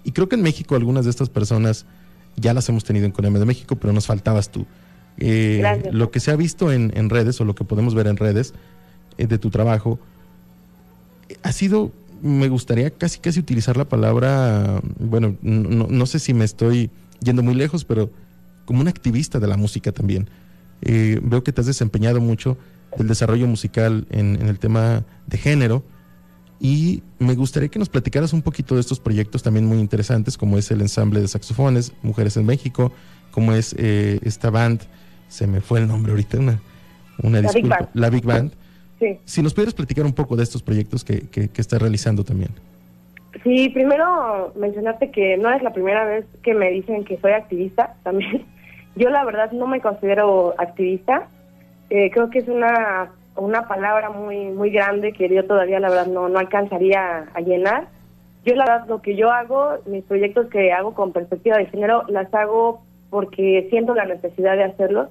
Y 0.04 0.14
creo 0.14 0.28
que 0.28 0.36
en 0.36 0.42
México 0.42 0.76
algunas 0.76 1.06
de 1.06 1.12
estas 1.12 1.30
personas 1.30 1.86
ya 2.36 2.54
las 2.54 2.68
hemos 2.70 2.84
tenido 2.84 3.06
en 3.06 3.12
Colombia 3.12 3.40
de 3.40 3.46
México, 3.46 3.76
pero 3.76 3.94
nos 3.94 4.08
faltabas 4.08 4.50
tú. 4.50 4.66
Eh, 5.18 5.64
lo 5.92 6.12
que 6.12 6.20
se 6.20 6.32
ha 6.32 6.36
visto 6.36 6.72
en, 6.72 7.10
redes 7.10 7.40
o 7.40 7.46
lo 7.46 7.56
que 7.56 7.64
podemos 7.64 7.96
ver 7.96 8.08
en 8.08 8.18
redes 8.18 8.54
eh, 9.18 9.28
de 9.28 9.38
tu 9.38 9.50
trabajo 9.50 9.98
ha 11.42 11.52
sido, 11.54 11.92
me 12.22 12.50
gustaría 12.50 12.92
casi 12.92 13.20
casi 13.20 13.40
utilizar 13.40 13.78
la 13.78 13.86
palabra, 13.86 14.82
bueno, 15.00 15.36
no, 15.42 15.88
no 15.88 16.06
sé 16.06 16.20
si 16.20 16.34
me 16.34 16.44
estoy 16.46 16.90
yendo 17.22 17.44
muy 17.44 17.56
lejos, 17.56 17.86
pero 17.86 18.10
como 18.66 18.82
un 18.82 18.88
activista 18.88 19.40
de 19.40 19.48
la 19.48 19.58
música 19.58 19.92
también. 19.92 20.30
Eh, 20.82 21.20
veo 21.24 21.44
que 21.44 21.52
te 21.52 21.62
has 21.62 21.68
desempeñado 21.68 22.20
mucho 22.20 22.58
el 22.98 23.08
desarrollo 23.08 23.48
musical 23.48 24.08
en, 24.10 24.36
el 24.36 24.60
tema 24.60 25.04
de 25.28 25.38
género 25.38 25.84
y 26.60 27.04
me 27.20 27.36
gustaría 27.36 27.70
que 27.70 27.80
nos 27.80 27.90
platicaras 27.90 28.34
un 28.34 28.42
poquito 28.42 28.76
de 28.76 28.82
estos 28.82 29.00
proyectos 29.00 29.44
también 29.44 29.66
muy 29.66 29.80
interesantes 29.80 30.38
como 30.38 30.58
es 30.58 30.72
el 30.72 30.82
ensamble 30.82 31.20
de 31.20 31.28
saxofones 31.28 31.94
Mujeres 32.02 32.38
en 32.38 32.46
México, 32.46 32.92
como 33.32 33.54
es 33.54 33.76
eh, 33.78 34.20
esta 34.24 34.50
band, 34.50 34.82
se 35.28 35.48
me 35.48 35.62
fue 35.62 35.80
el 35.80 35.88
nombre 35.88 36.12
ahorita, 36.12 36.40
una, 36.40 36.62
una 37.22 37.42
la 37.42 37.52
disculpa, 37.52 37.78
Big 37.78 37.86
Band. 37.88 37.90
la 37.94 38.10
Big 38.10 38.26
Band. 38.26 38.54
Sí. 39.00 39.20
Si 39.26 39.42
nos 39.42 39.54
pudieras 39.54 39.74
platicar 39.74 40.06
un 40.06 40.14
poco 40.14 40.38
de 40.38 40.44
estos 40.44 40.64
proyectos 40.64 41.04
que, 41.04 41.28
que, 41.28 41.50
que 41.50 41.62
estás 41.62 41.82
realizando 41.82 42.24
también. 42.24 42.52
Sí, 43.44 43.70
primero 43.70 44.54
mencionarte 44.56 45.12
que 45.12 45.38
no 45.38 45.52
es 45.52 45.62
la 45.62 45.74
primera 45.74 46.06
vez 46.06 46.26
que 46.42 46.54
me 46.54 46.72
dicen 46.72 47.04
que 47.04 47.18
soy 47.18 47.34
activista 47.34 47.96
también. 48.04 48.46
Yo 48.96 49.10
la 49.10 49.26
verdad 49.26 49.52
no 49.52 49.68
me 49.68 49.82
considero 49.82 50.56
activista. 50.58 51.28
Eh, 51.90 52.10
creo 52.12 52.30
que 52.30 52.40
es 52.40 52.48
una, 52.48 53.12
una 53.36 53.68
palabra 53.68 54.10
muy 54.10 54.46
muy 54.46 54.70
grande 54.70 55.14
que 55.14 55.28
yo 55.30 55.46
todavía 55.46 55.80
la 55.80 55.90
verdad 55.90 56.08
no, 56.08 56.30
no 56.30 56.40
alcanzaría 56.40 57.28
a 57.34 57.42
llenar. 57.42 57.88
Yo 58.46 58.56
la 58.56 58.66
verdad 58.66 58.88
lo 58.88 59.02
que 59.02 59.16
yo 59.16 59.32
hago, 59.32 59.78
mis 59.86 60.04
proyectos 60.04 60.48
que 60.48 60.72
hago 60.72 60.94
con 60.94 61.12
perspectiva 61.12 61.58
de 61.58 61.66
género, 61.66 62.04
las 62.08 62.34
hago 62.34 62.82
porque 63.10 63.68
siento 63.70 63.96
la 63.96 64.06
necesidad 64.06 64.56
de 64.56 64.66
hacerlos. 64.66 65.10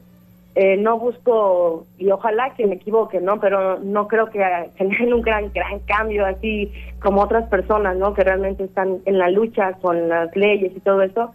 Eh, 0.57 0.77
no 0.77 1.01
busco, 1.01 1.85
y 1.99 2.09
ojalá 2.13 2.55
que 2.55 2.67
me 2.69 2.77
equivoque, 2.77 3.21
¿no? 3.21 3.41
Pero 3.41 3.81
no 3.81 4.07
creo 4.07 4.31
que 4.31 4.39
generen 4.77 5.13
un 5.13 5.23
gran, 5.23 5.53
gran 5.53 5.81
cambio 5.81 6.25
así 6.25 6.73
como 7.03 7.23
otras 7.23 7.49
personas, 7.49 7.97
¿no? 7.97 8.15
Que 8.15 8.23
realmente 8.23 8.65
están 8.65 8.99
en 9.05 9.19
la 9.19 9.31
lucha 9.31 9.73
con 9.75 10.09
las 10.09 10.35
leyes 10.37 10.73
y 10.77 10.81
todo 10.81 11.03
eso 11.03 11.33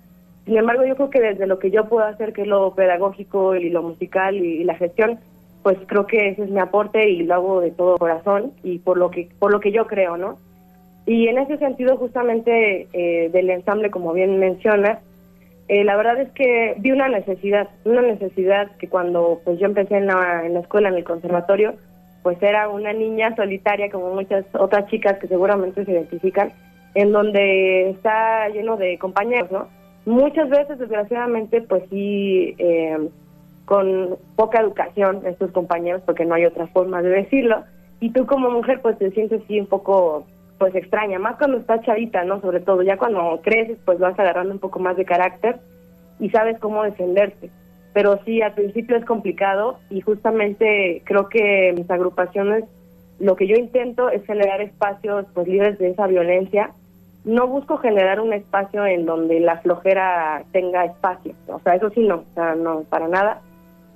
sin 0.50 0.58
embargo, 0.58 0.84
yo 0.84 0.96
creo 0.96 1.12
que 1.12 1.22
desde 1.22 1.46
lo 1.46 1.60
que 1.60 1.70
yo 1.70 1.88
puedo 1.88 2.08
hacer, 2.08 2.34
que 2.34 2.42
es 2.42 2.48
lo 2.48 2.74
pedagógico 2.74 3.56
y 3.56 3.70
lo 3.70 3.84
musical 3.84 4.36
y, 4.36 4.64
la 4.64 4.74
gestión, 4.74 5.20
pues 5.64 5.78
creo 5.88 6.08
que 6.08 6.30
ese 6.30 6.44
es 6.44 6.50
mi 6.50 6.60
aporte 6.60 7.10
y 7.10 7.24
lo 7.24 7.34
hago 7.36 7.62
de 7.62 7.72
todo 7.72 7.98
corazón 7.98 8.54
y 8.64 8.80
por 8.80 8.98
lo 8.98 9.12
que 9.12 9.30
por 9.40 9.52
lo 9.52 9.60
que 9.60 9.72
yo 9.72 9.88
creo, 9.88 10.18
¿no? 10.18 10.38
Y 11.06 11.28
en 11.28 11.40
ese 11.40 11.58
sentido, 11.58 11.98
justamente 11.98 12.88
eh, 12.94 13.30
del 13.30 13.50
ensamble, 13.50 13.90
como 13.90 14.14
bien 14.14 14.40
mencionas, 14.40 15.00
eh, 15.68 15.84
la 15.84 15.96
verdad 15.96 16.20
es 16.20 16.30
que 16.32 16.76
vi 16.78 16.92
una 16.92 17.10
necesidad, 17.10 17.68
una 17.84 18.02
necesidad 18.02 18.72
que 18.78 18.90
cuando 18.90 19.42
pues 19.44 19.60
yo 19.60 19.66
empecé 19.66 19.98
en 19.98 20.08
la, 20.08 20.46
en 20.46 20.54
la 20.54 20.60
escuela, 20.60 20.90
en 20.90 20.96
el 20.96 21.04
conservatorio, 21.04 21.76
pues 22.24 22.42
era 22.42 22.70
una 22.70 22.94
niña 22.94 23.36
solitaria 23.36 23.90
como 23.90 24.14
muchas 24.14 24.46
otras 24.54 24.88
chicas 24.88 25.18
que 25.20 25.28
seguramente 25.28 25.86
se 25.86 25.92
identifican, 25.92 26.52
en 26.96 27.12
donde 27.12 27.90
está 27.90 28.50
lleno 28.50 28.78
de 28.78 28.98
compañeros, 28.98 29.52
¿no? 29.52 29.68
Muchas 30.06 30.50
veces, 30.50 30.80
desgraciadamente, 30.80 31.62
pues 31.62 31.84
sí, 31.90 32.56
eh, 32.58 32.98
con 33.70 34.18
poca 34.36 34.62
educación 34.62 35.22
estos 35.28 35.52
compañeros, 35.52 36.02
porque 36.04 36.26
no 36.26 36.34
hay 36.34 36.44
otra 36.44 36.66
forma 36.70 37.04
de 37.04 37.10
decirlo, 37.10 37.66
y 38.00 38.10
tú 38.10 38.26
como 38.26 38.50
mujer 38.50 38.80
pues 38.82 38.98
te 38.98 39.12
sientes 39.12 39.44
sí 39.48 39.60
un 39.60 39.68
poco 39.68 40.26
pues 40.58 40.74
extraña, 40.74 41.20
más 41.20 41.38
cuando 41.38 41.58
estás 41.58 41.86
chavita, 41.86 42.24
¿no? 42.24 42.42
Sobre 42.42 42.62
todo, 42.62 42.82
ya 42.82 42.98
cuando 42.98 43.40
creces 43.44 43.78
pues 43.86 44.00
vas 44.00 44.18
agarrando 44.18 44.56
un 44.56 44.60
poco 44.60 44.80
más 44.80 44.98
de 44.98 45.06
carácter 45.06 45.60
y 46.20 46.32
sabes 46.32 46.58
cómo 46.58 46.82
defenderte. 46.82 47.52
Pero 47.94 48.20
sí, 48.26 48.42
al 48.42 48.56
principio 48.56 48.98
es 48.98 49.06
complicado 49.06 49.78
y 49.92 50.02
justamente 50.02 51.04
creo 51.06 51.30
que 51.30 51.72
mis 51.78 51.92
agrupaciones, 51.92 52.64
lo 53.20 53.36
que 53.36 53.46
yo 53.46 53.56
intento 53.56 54.10
es 54.10 54.26
generar 54.26 54.62
espacios 54.62 55.28
pues 55.36 55.48
libres 55.48 55.78
de 55.78 55.92
esa 55.92 56.08
violencia 56.08 56.72
no 57.24 57.48
busco 57.48 57.78
generar 57.78 58.20
un 58.20 58.34
espacio 58.34 58.86
en 58.86 59.06
donde 59.06 59.40
la 59.42 59.58
flojera 59.60 60.44
tenga 60.52 60.86
espacio, 60.86 61.36
o 61.48 61.60
sea, 61.60 61.76
eso 61.76 61.90
sí 61.90 62.00
no, 62.00 62.16
o 62.16 62.34
sea, 62.34 62.56
no, 62.56 62.84
para 62.90 63.08
nada, 63.08 63.42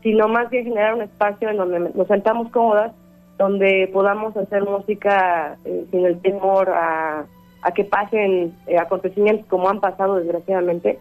sino 0.04 0.28
más 0.28 0.50
bien 0.50 0.66
generar 0.66 0.94
un 0.94 1.02
espacio 1.02 1.50
en 1.50 1.58
donde 1.58 1.80
nos 1.80 2.08
sentamos 2.08 2.52
cómodas, 2.52 2.92
donde 3.38 3.90
podamos 3.92 4.36
hacer 4.38 4.64
música 4.64 5.58
eh, 5.66 5.86
sin 5.90 6.06
el 6.06 6.20
temor 6.22 6.70
a, 6.70 7.26
que 7.74 7.86
pasen 7.86 8.54
eh, 8.68 8.78
acontecimientos 8.78 9.48
como 9.48 9.70
han 9.70 9.80
pasado 9.80 10.18
desgraciadamente, 10.18 11.00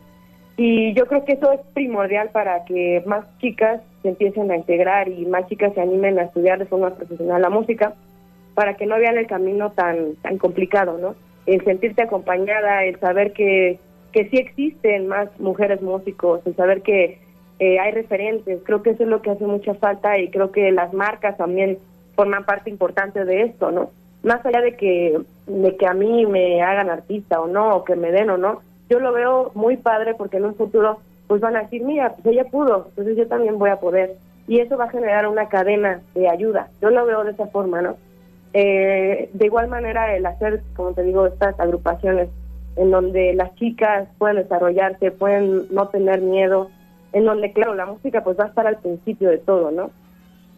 Y 0.56 0.94
yo 0.94 1.06
creo 1.06 1.24
que 1.24 1.32
eso 1.32 1.50
es 1.52 1.60
primordial 1.74 2.28
para 2.28 2.64
que 2.64 3.02
más 3.04 3.24
chicas 3.38 3.80
se 4.02 4.10
empiecen 4.10 4.50
a 4.50 4.56
integrar 4.56 5.08
y 5.08 5.26
más 5.26 5.46
chicas 5.48 5.74
se 5.74 5.80
animen 5.80 6.18
a 6.18 6.24
estudiar 6.24 6.60
de 6.60 6.66
forma 6.66 6.90
profesional 6.90 7.42
la 7.42 7.50
música, 7.50 7.94
para 8.54 8.74
que 8.74 8.86
no 8.86 8.96
vean 8.96 9.18
el 9.18 9.26
camino 9.26 9.70
tan, 9.70 10.14
tan 10.22 10.38
complicado, 10.38 10.98
¿no? 10.98 11.14
El 11.46 11.64
sentirte 11.64 12.02
acompañada, 12.02 12.84
el 12.84 13.00
saber 13.00 13.32
que, 13.32 13.80
que 14.12 14.28
sí 14.28 14.36
existen 14.36 15.08
más 15.08 15.28
mujeres 15.40 15.82
músicos, 15.82 16.46
el 16.46 16.54
saber 16.54 16.82
que 16.82 17.18
eh, 17.62 17.78
hay 17.78 17.92
referentes, 17.92 18.60
creo 18.64 18.82
que 18.82 18.90
eso 18.90 19.04
es 19.04 19.08
lo 19.08 19.22
que 19.22 19.30
hace 19.30 19.46
mucha 19.46 19.74
falta 19.74 20.18
y 20.18 20.30
creo 20.30 20.50
que 20.50 20.72
las 20.72 20.92
marcas 20.92 21.36
también 21.36 21.78
forman 22.16 22.44
parte 22.44 22.70
importante 22.70 23.24
de 23.24 23.42
esto, 23.42 23.70
¿no? 23.70 23.90
Más 24.24 24.44
allá 24.44 24.60
de 24.60 24.74
que, 24.74 25.20
de 25.46 25.76
que 25.76 25.86
a 25.86 25.94
mí 25.94 26.26
me 26.26 26.60
hagan 26.60 26.90
artista 26.90 27.40
o 27.40 27.46
no, 27.46 27.76
o 27.76 27.84
que 27.84 27.94
me 27.94 28.10
den 28.10 28.30
o 28.30 28.36
no, 28.36 28.62
yo 28.90 28.98
lo 28.98 29.12
veo 29.12 29.52
muy 29.54 29.76
padre 29.76 30.16
porque 30.16 30.38
en 30.38 30.46
un 30.46 30.56
futuro 30.56 30.98
pues 31.28 31.40
van 31.40 31.54
a 31.54 31.62
decir, 31.62 31.84
mira, 31.84 32.16
pues 32.16 32.34
ella 32.34 32.50
pudo, 32.50 32.86
entonces 32.88 33.16
yo 33.16 33.28
también 33.28 33.60
voy 33.60 33.70
a 33.70 33.78
poder. 33.78 34.16
Y 34.48 34.58
eso 34.58 34.76
va 34.76 34.86
a 34.86 34.90
generar 34.90 35.28
una 35.28 35.48
cadena 35.48 36.00
de 36.16 36.28
ayuda. 36.28 36.68
Yo 36.80 36.90
lo 36.90 37.06
veo 37.06 37.22
de 37.22 37.30
esa 37.30 37.46
forma, 37.46 37.80
¿no? 37.80 37.94
Eh, 38.54 39.30
de 39.32 39.46
igual 39.46 39.68
manera, 39.68 40.16
el 40.16 40.26
hacer, 40.26 40.64
como 40.74 40.94
te 40.94 41.04
digo, 41.04 41.28
estas 41.28 41.60
agrupaciones 41.60 42.28
en 42.74 42.90
donde 42.90 43.34
las 43.34 43.54
chicas 43.54 44.08
pueden 44.18 44.38
desarrollarse, 44.38 45.12
pueden 45.12 45.68
no 45.70 45.86
tener 45.90 46.20
miedo, 46.22 46.68
en 47.12 47.24
donde, 47.24 47.52
claro, 47.52 47.74
la 47.74 47.86
música 47.86 48.24
pues 48.24 48.38
va 48.38 48.44
a 48.44 48.48
estar 48.48 48.66
al 48.66 48.78
principio 48.78 49.30
de 49.30 49.38
todo, 49.38 49.70
¿no? 49.70 49.90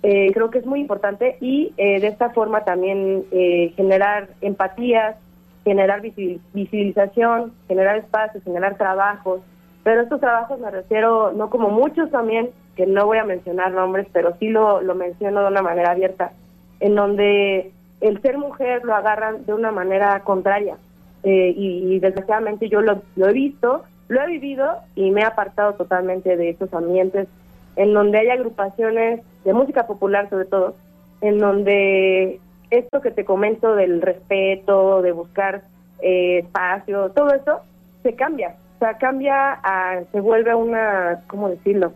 Eh, 0.06 0.32
creo 0.34 0.50
que 0.50 0.58
es 0.58 0.66
muy 0.66 0.80
importante 0.80 1.38
y 1.40 1.72
eh, 1.78 1.98
de 1.98 2.08
esta 2.08 2.28
forma 2.28 2.62
también 2.64 3.24
eh, 3.30 3.72
generar 3.74 4.28
empatías, 4.42 5.16
generar 5.64 6.02
visibilización, 6.02 7.54
generar 7.68 7.96
espacios, 7.96 8.44
generar 8.44 8.76
trabajos. 8.76 9.40
Pero 9.82 10.02
estos 10.02 10.20
trabajos 10.20 10.60
me 10.60 10.70
refiero, 10.70 11.32
no 11.32 11.48
como 11.48 11.70
muchos 11.70 12.10
también, 12.10 12.50
que 12.76 12.84
no 12.84 13.06
voy 13.06 13.16
a 13.16 13.24
mencionar 13.24 13.72
nombres, 13.72 14.06
pero 14.12 14.36
sí 14.38 14.48
lo, 14.50 14.82
lo 14.82 14.94
menciono 14.94 15.40
de 15.40 15.48
una 15.48 15.62
manera 15.62 15.92
abierta, 15.92 16.32
en 16.80 16.94
donde 16.96 17.72
el 18.02 18.20
ser 18.20 18.36
mujer 18.36 18.84
lo 18.84 18.94
agarran 18.94 19.46
de 19.46 19.54
una 19.54 19.72
manera 19.72 20.20
contraria. 20.20 20.76
y, 21.22 21.98
desgraciadamente 22.00 22.68
yo 22.68 22.82
lo, 22.82 23.00
lo 23.16 23.28
he 23.28 23.32
visto, 23.32 23.84
lo 24.08 24.22
he 24.22 24.26
vivido 24.26 24.78
y 24.94 25.10
me 25.10 25.22
he 25.22 25.24
apartado 25.24 25.74
totalmente 25.74 26.36
de 26.36 26.50
esos 26.50 26.72
ambientes 26.74 27.28
en 27.76 27.92
donde 27.92 28.18
hay 28.18 28.28
agrupaciones 28.28 29.20
de 29.44 29.52
música 29.52 29.86
popular 29.86 30.28
sobre 30.30 30.46
todo, 30.46 30.74
en 31.20 31.38
donde 31.38 32.40
esto 32.70 33.00
que 33.00 33.10
te 33.10 33.24
comento 33.24 33.74
del 33.74 34.02
respeto, 34.02 35.02
de 35.02 35.12
buscar 35.12 35.62
eh, 36.00 36.38
espacio, 36.38 37.10
todo 37.10 37.34
eso 37.34 37.60
se 38.02 38.14
cambia, 38.14 38.56
o 38.76 38.78
sea, 38.78 38.98
cambia, 38.98 39.52
a, 39.62 40.02
se 40.12 40.20
vuelve 40.20 40.54
una, 40.54 41.22
¿cómo 41.26 41.48
decirlo? 41.48 41.92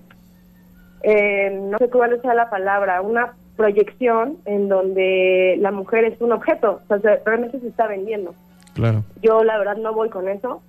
Eh, 1.03 1.51
no 1.51 1.79
sé 1.79 1.91
cuál 1.91 2.21
sea 2.23 2.35
la 2.35 2.51
palabra, 2.51 3.03
una 3.03 3.35
proyección 3.57 4.39
en 4.47 4.69
donde 4.69 5.57
la 5.61 5.71
mujer 5.71 6.05
es 6.05 6.21
un 6.21 6.33
objeto, 6.33 6.81
o 6.89 6.99
sea, 6.99 7.21
realmente 7.25 7.61
se 7.61 7.69
está 7.69 7.87
vendiendo. 7.87 8.35
Claro. 8.75 9.03
Yo 9.21 9.43
la 9.45 9.59
verdad 9.59 9.77
no 9.77 9.93
voy 9.93 10.09
con 10.09 10.29
eso, 10.29 10.63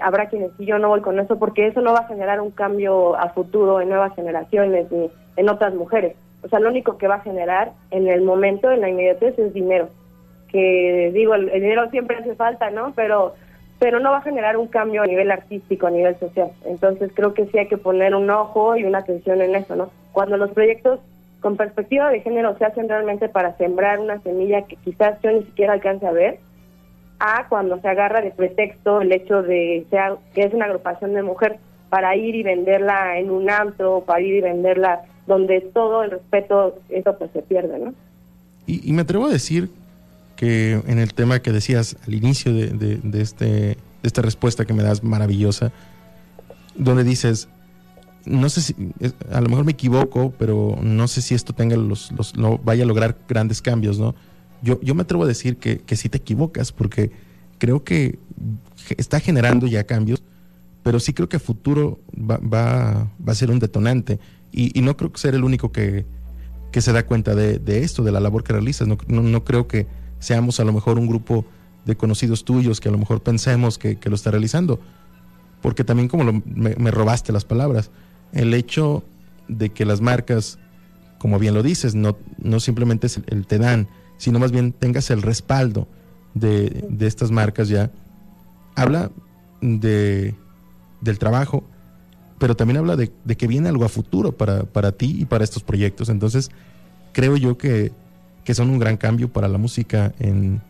habrá 0.00 0.28
quienes 0.28 0.52
sí, 0.56 0.66
yo 0.66 0.78
no 0.78 0.88
voy 0.88 1.00
con 1.00 1.18
eso, 1.18 1.38
porque 1.38 1.66
eso 1.66 1.80
no 1.80 1.92
va 1.92 2.00
a 2.00 2.08
generar 2.08 2.40
un 2.40 2.50
cambio 2.50 3.16
a 3.16 3.30
futuro 3.30 3.80
en 3.80 3.88
nuevas 3.88 4.14
generaciones 4.14 4.90
ni 4.90 5.10
en 5.36 5.48
otras 5.48 5.74
mujeres. 5.74 6.16
O 6.42 6.48
sea, 6.48 6.60
lo 6.60 6.68
único 6.68 6.98
que 6.98 7.08
va 7.08 7.16
a 7.16 7.20
generar 7.20 7.72
en 7.90 8.08
el 8.08 8.22
momento, 8.22 8.70
en 8.70 8.80
la 8.80 8.88
inmediatez, 8.88 9.38
es 9.38 9.52
dinero. 9.52 9.88
Que 10.50 11.10
digo, 11.12 11.34
el, 11.34 11.50
dinero 11.50 11.90
siempre 11.90 12.16
hace 12.16 12.34
falta, 12.34 12.70
¿no? 12.70 12.92
Pero 12.94 13.34
pero 13.80 14.00
no 14.00 14.10
va 14.10 14.18
a 14.18 14.22
generar 14.22 14.56
un 14.56 14.66
cambio 14.66 15.02
a 15.02 15.06
nivel 15.06 15.30
artístico, 15.30 15.86
a 15.86 15.90
nivel 15.92 16.18
social. 16.18 16.50
Entonces 16.64 17.12
creo 17.14 17.32
que 17.32 17.46
sí 17.46 17.58
hay 17.58 17.68
que 17.68 17.76
poner 17.76 18.12
un 18.14 18.28
ojo 18.28 18.76
y 18.76 18.84
una 18.84 18.98
atención 18.98 19.40
en 19.40 19.54
eso, 19.54 19.76
¿no? 19.76 19.90
Cuando 20.10 20.36
los 20.36 20.50
proyectos 20.50 20.98
con 21.40 21.56
perspectiva 21.56 22.10
de 22.10 22.20
género 22.20 22.56
se 22.58 22.64
hacen 22.64 22.88
realmente 22.88 23.28
para 23.28 23.56
sembrar 23.56 24.00
una 24.00 24.20
semilla 24.22 24.62
que 24.62 24.74
quizás 24.76 25.20
yo 25.22 25.30
ni 25.30 25.44
siquiera 25.44 25.74
alcance 25.74 26.06
a 26.06 26.10
ver, 26.10 26.40
a 27.20 27.46
cuando 27.48 27.80
se 27.80 27.88
agarra 27.88 28.20
de 28.20 28.30
pretexto 28.30 29.00
el 29.00 29.12
hecho 29.12 29.42
de 29.42 29.86
sea, 29.90 30.16
que 30.34 30.42
es 30.42 30.54
una 30.54 30.66
agrupación 30.66 31.14
de 31.14 31.22
mujer 31.22 31.58
para 31.88 32.16
ir 32.16 32.34
y 32.34 32.42
venderla 32.42 33.18
en 33.18 33.30
un 33.30 33.50
antro, 33.50 34.04
para 34.06 34.20
ir 34.20 34.36
y 34.36 34.40
venderla 34.40 35.02
donde 35.26 35.60
todo 35.60 36.04
el 36.04 36.10
respeto, 36.12 36.78
eso 36.88 37.16
pues 37.18 37.30
se 37.32 37.42
pierde, 37.42 37.78
¿no? 37.78 37.94
Y, 38.66 38.92
me 38.92 39.02
atrevo 39.02 39.26
a 39.26 39.30
decir 39.30 39.70
que 40.36 40.74
en 40.86 40.98
el 40.98 41.14
tema 41.14 41.40
que 41.40 41.52
decías 41.52 41.96
al 42.06 42.14
inicio 42.14 42.52
de, 42.52 42.68
de, 42.68 43.20
este, 43.20 43.46
de 43.46 43.76
esta 44.02 44.20
respuesta 44.20 44.66
que 44.66 44.74
me 44.74 44.82
das 44.82 45.02
maravillosa, 45.02 45.72
donde 46.74 47.02
dices, 47.02 47.48
no 48.26 48.48
sé 48.50 48.60
si, 48.60 48.74
a 49.32 49.40
lo 49.40 49.48
mejor 49.48 49.64
me 49.64 49.72
equivoco, 49.72 50.34
pero 50.38 50.78
no 50.82 51.08
sé 51.08 51.22
si 51.22 51.34
esto 51.34 51.54
tenga 51.54 51.76
los, 51.76 52.12
los, 52.12 52.34
vaya 52.62 52.84
a 52.84 52.86
lograr 52.86 53.16
grandes 53.26 53.62
cambios, 53.62 53.98
¿no? 53.98 54.14
Yo, 54.62 54.80
yo 54.80 54.94
me 54.94 55.02
atrevo 55.02 55.24
a 55.24 55.26
decir 55.26 55.56
que, 55.56 55.78
que 55.78 55.96
sí 55.96 56.08
te 56.08 56.18
equivocas, 56.18 56.72
porque 56.72 57.10
creo 57.58 57.84
que 57.84 58.18
está 58.96 59.20
generando 59.20 59.66
ya 59.66 59.84
cambios, 59.84 60.22
pero 60.82 61.00
sí 61.00 61.12
creo 61.12 61.28
que 61.28 61.36
a 61.36 61.40
futuro 61.40 62.00
va, 62.16 62.38
va, 62.38 63.10
a 63.26 63.34
ser 63.34 63.50
un 63.50 63.58
detonante. 63.58 64.18
Y, 64.50 64.80
no 64.80 64.96
creo 64.96 65.12
ser 65.14 65.34
el 65.34 65.44
único 65.44 65.70
que, 65.70 66.06
que 66.72 66.80
se 66.80 66.92
da 66.92 67.04
cuenta 67.04 67.34
de, 67.34 67.58
de, 67.58 67.84
esto, 67.84 68.02
de 68.02 68.12
la 68.12 68.20
labor 68.20 68.42
que 68.42 68.54
realizas. 68.54 68.88
No, 68.88 68.96
no, 69.06 69.44
creo 69.44 69.68
que 69.68 69.86
seamos 70.18 70.60
a 70.60 70.64
lo 70.64 70.72
mejor 70.72 70.98
un 70.98 71.06
grupo 71.06 71.44
de 71.84 71.96
conocidos 71.96 72.44
tuyos 72.44 72.80
que 72.80 72.88
a 72.88 72.92
lo 72.92 72.98
mejor 72.98 73.22
pensemos 73.22 73.76
que, 73.76 73.96
que 73.96 74.08
lo 74.08 74.14
está 74.14 74.30
realizando. 74.30 74.80
Porque 75.60 75.84
también 75.84 76.08
como 76.08 76.42
me, 76.46 76.90
robaste 76.90 77.32
las 77.32 77.44
palabras, 77.44 77.90
el 78.32 78.54
hecho 78.54 79.04
de 79.48 79.70
que 79.70 79.84
las 79.84 80.00
marcas, 80.00 80.58
como 81.18 81.38
bien 81.38 81.54
lo 81.54 81.62
dices, 81.62 81.94
no, 81.94 82.16
no 82.38 82.60
simplemente 82.60 83.08
es 83.08 83.20
el 83.26 83.46
te 83.46 83.58
dan, 83.58 83.88
sino 84.18 84.38
más 84.38 84.52
bien 84.52 84.72
tengas 84.72 85.10
el 85.10 85.22
respaldo 85.22 85.88
de, 86.34 86.86
estas 87.00 87.30
marcas 87.30 87.68
ya. 87.68 87.90
Habla 88.74 89.10
de, 89.60 90.34
del 91.00 91.18
trabajo, 91.18 91.64
pero 92.38 92.56
también 92.56 92.78
habla 92.78 92.96
de, 92.96 93.10
que 93.10 93.46
viene 93.46 93.68
algo 93.68 93.84
a 93.84 93.88
futuro 93.88 94.32
para, 94.32 94.64
para, 94.64 94.92
ti 94.92 95.16
y 95.20 95.24
para 95.24 95.44
estos 95.44 95.62
proyectos. 95.62 96.08
Entonces, 96.08 96.50
creo 97.12 97.36
yo 97.36 97.58
que, 97.58 97.92
son 98.52 98.70
un 98.70 98.78
gran 98.78 98.96
cambio 98.96 99.30
para 99.30 99.46
la 99.46 99.58
música 99.58 100.14
en, 100.18 100.62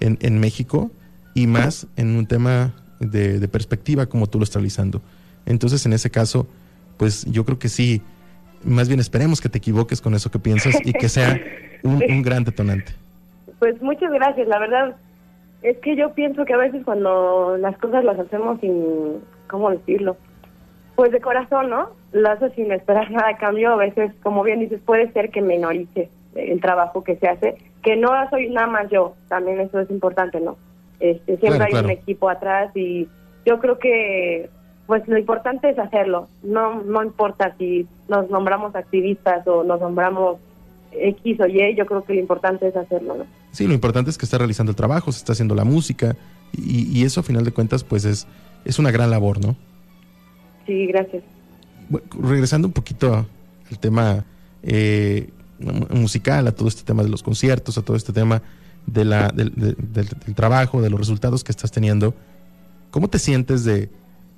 en, 0.00 0.40
México 0.40 0.90
y 1.34 1.46
más 1.46 1.86
en 1.96 2.16
un 2.16 2.26
tema 2.26 2.74
de, 3.00 3.46
perspectiva 3.48 4.06
como 4.06 4.26
tú 4.28 4.38
lo 4.38 4.44
estás 4.44 4.56
realizando. 4.56 5.02
Entonces, 5.44 5.84
en 5.84 5.92
ese 5.92 6.10
caso, 6.10 6.46
pues 6.96 7.26
yo 7.26 7.44
creo 7.44 7.58
que 7.58 7.68
sí, 7.68 8.00
más 8.64 8.88
bien 8.88 9.00
esperemos 9.00 9.40
que 9.40 9.48
te 9.48 9.58
equivoques 9.58 10.00
con 10.00 10.14
eso 10.14 10.30
que 10.30 10.38
piensas 10.38 10.78
y 10.84 10.92
que 10.92 11.08
sea 11.08 11.38
un, 11.82 12.22
gran 12.22 12.44
detonante. 12.44 12.92
Pues 13.58 13.80
muchas 13.82 14.12
gracias, 14.12 14.48
la 14.48 14.58
verdad 14.58 14.96
es 15.62 15.76
que 15.78 15.96
yo 15.96 16.12
pienso 16.14 16.44
que 16.44 16.54
a 16.54 16.58
veces 16.58 16.82
cuando 16.84 17.56
las 17.58 17.76
cosas 17.78 18.04
las 18.04 18.18
hacemos 18.18 18.60
sin, 18.60 19.20
¿cómo 19.48 19.70
decirlo? 19.70 20.16
Pues 20.94 21.10
de 21.12 21.20
corazón, 21.20 21.70
¿no? 21.70 21.90
Lo 22.12 22.30
haces 22.30 22.52
sin 22.54 22.70
esperar 22.72 23.10
nada 23.10 23.30
a 23.30 23.36
cambio, 23.36 23.72
a 23.72 23.76
veces, 23.76 24.12
como 24.22 24.42
bien 24.42 24.60
dices, 24.60 24.80
puede 24.84 25.12
ser 25.12 25.30
que 25.30 25.42
menorice 25.42 26.08
el 26.34 26.60
trabajo 26.60 27.02
que 27.02 27.16
se 27.16 27.28
hace, 27.28 27.56
que 27.82 27.96
no 27.96 28.10
soy 28.30 28.50
nada 28.50 28.68
más 28.68 28.90
yo, 28.90 29.14
también 29.28 29.60
eso 29.60 29.80
es 29.80 29.90
importante, 29.90 30.40
¿no? 30.40 30.56
Este, 31.00 31.36
siempre 31.38 31.66
hay 31.66 31.84
un 31.84 31.90
equipo 31.90 32.28
atrás 32.28 32.70
y 32.76 33.08
yo 33.46 33.58
creo 33.60 33.78
que 33.78 34.50
pues 34.88 35.06
lo 35.06 35.18
importante 35.18 35.68
es 35.68 35.78
hacerlo, 35.78 36.28
no 36.42 36.82
no 36.82 37.04
importa 37.04 37.54
si 37.58 37.86
nos 38.08 38.30
nombramos 38.30 38.74
activistas 38.74 39.46
o 39.46 39.62
nos 39.62 39.78
nombramos 39.82 40.38
X 40.92 41.38
o 41.40 41.46
Y, 41.46 41.76
yo 41.76 41.84
creo 41.84 42.02
que 42.04 42.14
lo 42.14 42.20
importante 42.20 42.66
es 42.66 42.74
hacerlo, 42.74 43.16
¿no? 43.16 43.26
Sí, 43.52 43.66
lo 43.66 43.74
importante 43.74 44.10
es 44.10 44.16
que 44.16 44.24
está 44.24 44.38
realizando 44.38 44.70
el 44.70 44.76
trabajo, 44.76 45.12
se 45.12 45.18
está 45.18 45.34
haciendo 45.34 45.54
la 45.54 45.64
música 45.64 46.16
y, 46.56 47.04
eso 47.04 47.20
a 47.20 47.22
final 47.22 47.44
de 47.44 47.52
cuentas 47.52 47.84
pues 47.84 48.06
es, 48.06 48.26
es 48.64 48.78
una 48.78 48.90
gran 48.90 49.10
labor, 49.10 49.44
¿no? 49.44 49.56
Sí, 50.66 50.86
gracias. 50.86 51.22
regresando 52.18 52.66
un 52.68 52.72
poquito 52.72 53.26
al 53.70 53.78
tema 53.78 54.24
eh, 54.62 55.28
musical, 55.90 56.46
a 56.46 56.52
todo 56.52 56.66
este 56.66 56.82
tema 56.82 57.02
de 57.02 57.10
los 57.10 57.22
conciertos, 57.22 57.76
a 57.76 57.82
todo 57.82 57.94
este 57.94 58.14
tema 58.14 58.40
de 58.86 59.04
la, 59.04 59.28
del, 59.28 59.52
del, 59.54 60.34
trabajo, 60.34 60.80
de 60.80 60.88
los 60.88 60.98
resultados 60.98 61.44
que 61.44 61.52
estás 61.52 61.72
teniendo, 61.72 62.14
¿cómo 62.90 63.08
te 63.08 63.18
sientes 63.18 63.64
de 63.64 63.90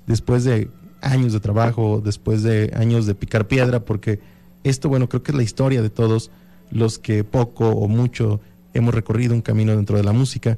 después 0.07 0.43
de 0.43 0.69
años 1.01 1.33
de 1.33 1.39
trabajo, 1.39 2.01
después 2.03 2.43
de 2.43 2.71
años 2.75 3.05
de 3.05 3.15
picar 3.15 3.47
piedra? 3.47 3.81
Porque 3.81 4.19
esto, 4.63 4.89
bueno, 4.89 5.09
creo 5.09 5.23
que 5.23 5.31
es 5.31 5.37
la 5.37 5.43
historia 5.43 5.81
de 5.81 5.89
todos 5.89 6.31
los 6.71 6.99
que 6.99 7.23
poco 7.23 7.69
o 7.69 7.87
mucho 7.87 8.39
hemos 8.73 8.93
recorrido 8.93 9.33
un 9.33 9.41
camino 9.41 9.75
dentro 9.75 9.97
de 9.97 10.03
la 10.03 10.13
música. 10.13 10.57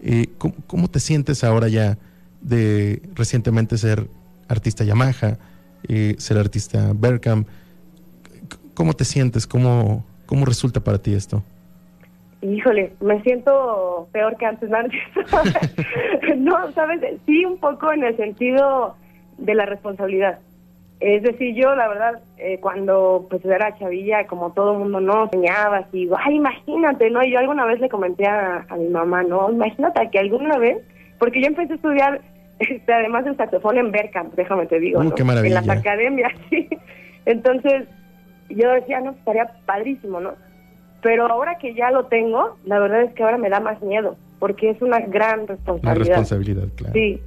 Eh, 0.00 0.28
¿cómo, 0.38 0.88
te 0.88 1.00
sientes 1.00 1.42
ahora 1.42 1.68
ya 1.68 1.98
de 2.40 3.02
recientemente 3.14 3.76
ser 3.78 4.08
artista 4.46 4.84
Yamaha, 4.84 5.38
eh, 5.84 6.14
ser 6.18 6.38
artista 6.38 6.92
Berkham? 6.94 7.44
¿Cómo 8.74 8.94
te 8.94 9.04
sientes? 9.04 9.46
¿Cómo, 9.46 10.04
¿Cómo 10.26 10.44
resulta 10.44 10.80
para 10.80 10.98
ti 10.98 11.14
esto? 11.14 11.42
Híjole, 12.40 12.92
me 13.00 13.20
siento 13.22 14.08
peor 14.12 14.36
que 14.36 14.46
antes, 14.46 14.70
¿no? 14.70 14.78
no, 16.36 16.72
sabes, 16.72 17.00
sí 17.26 17.44
un 17.44 17.58
poco 17.58 17.92
en 17.92 18.04
el 18.04 18.16
sentido 18.16 18.94
de 19.38 19.54
la 19.54 19.66
responsabilidad. 19.66 20.38
Es 21.00 21.22
decir, 21.22 21.54
yo 21.54 21.74
la 21.76 21.88
verdad, 21.88 22.20
eh, 22.38 22.58
cuando 22.60 23.26
pues 23.30 23.44
era 23.44 23.76
chavilla, 23.78 24.26
como 24.26 24.52
todo 24.52 24.72
el 24.72 24.78
mundo 24.80 25.00
no 25.00 25.28
soñaba, 25.30 25.78
así, 25.78 26.08
ay, 26.16 26.36
imagínate, 26.36 27.10
¿no? 27.10 27.22
Y 27.22 27.32
yo 27.32 27.38
alguna 27.38 27.64
vez 27.64 27.80
le 27.80 27.88
comenté 27.88 28.26
a, 28.26 28.66
mi 28.76 28.88
mamá, 28.88 29.22
¿no? 29.22 29.50
Imagínate 29.50 30.08
que 30.10 30.18
alguna 30.18 30.58
vez, 30.58 30.78
porque 31.18 31.40
yo 31.40 31.48
empecé 31.48 31.72
a 31.72 31.76
estudiar, 31.76 32.20
este, 32.58 32.92
además 32.92 33.24
del 33.24 33.36
saxofón 33.36 33.78
en 33.78 33.92
Berkamp, 33.92 34.34
déjame 34.34 34.66
te 34.66 34.80
digo, 34.80 35.00
uh, 35.00 35.14
en 35.18 35.54
las 35.54 35.68
academias, 35.68 36.32
sí. 36.50 36.68
Entonces, 37.26 37.86
yo 38.48 38.70
decía, 38.72 39.00
no, 39.00 39.10
estaría 39.10 39.48
padrísimo, 39.66 40.18
¿no? 40.18 40.34
Pero 41.02 41.26
ahora 41.26 41.58
que 41.58 41.74
ya 41.74 41.90
lo 41.90 42.06
tengo, 42.06 42.56
la 42.64 42.78
verdad 42.78 43.02
es 43.02 43.12
que 43.14 43.22
ahora 43.22 43.38
me 43.38 43.50
da 43.50 43.60
más 43.60 43.80
miedo, 43.82 44.16
porque 44.38 44.70
es 44.70 44.82
una 44.82 44.98
gran 45.00 45.46
responsabilidad. 45.46 45.94
Una 45.96 46.04
responsabilidad, 46.04 46.68
claro. 46.76 46.92
Sí, 46.92 47.20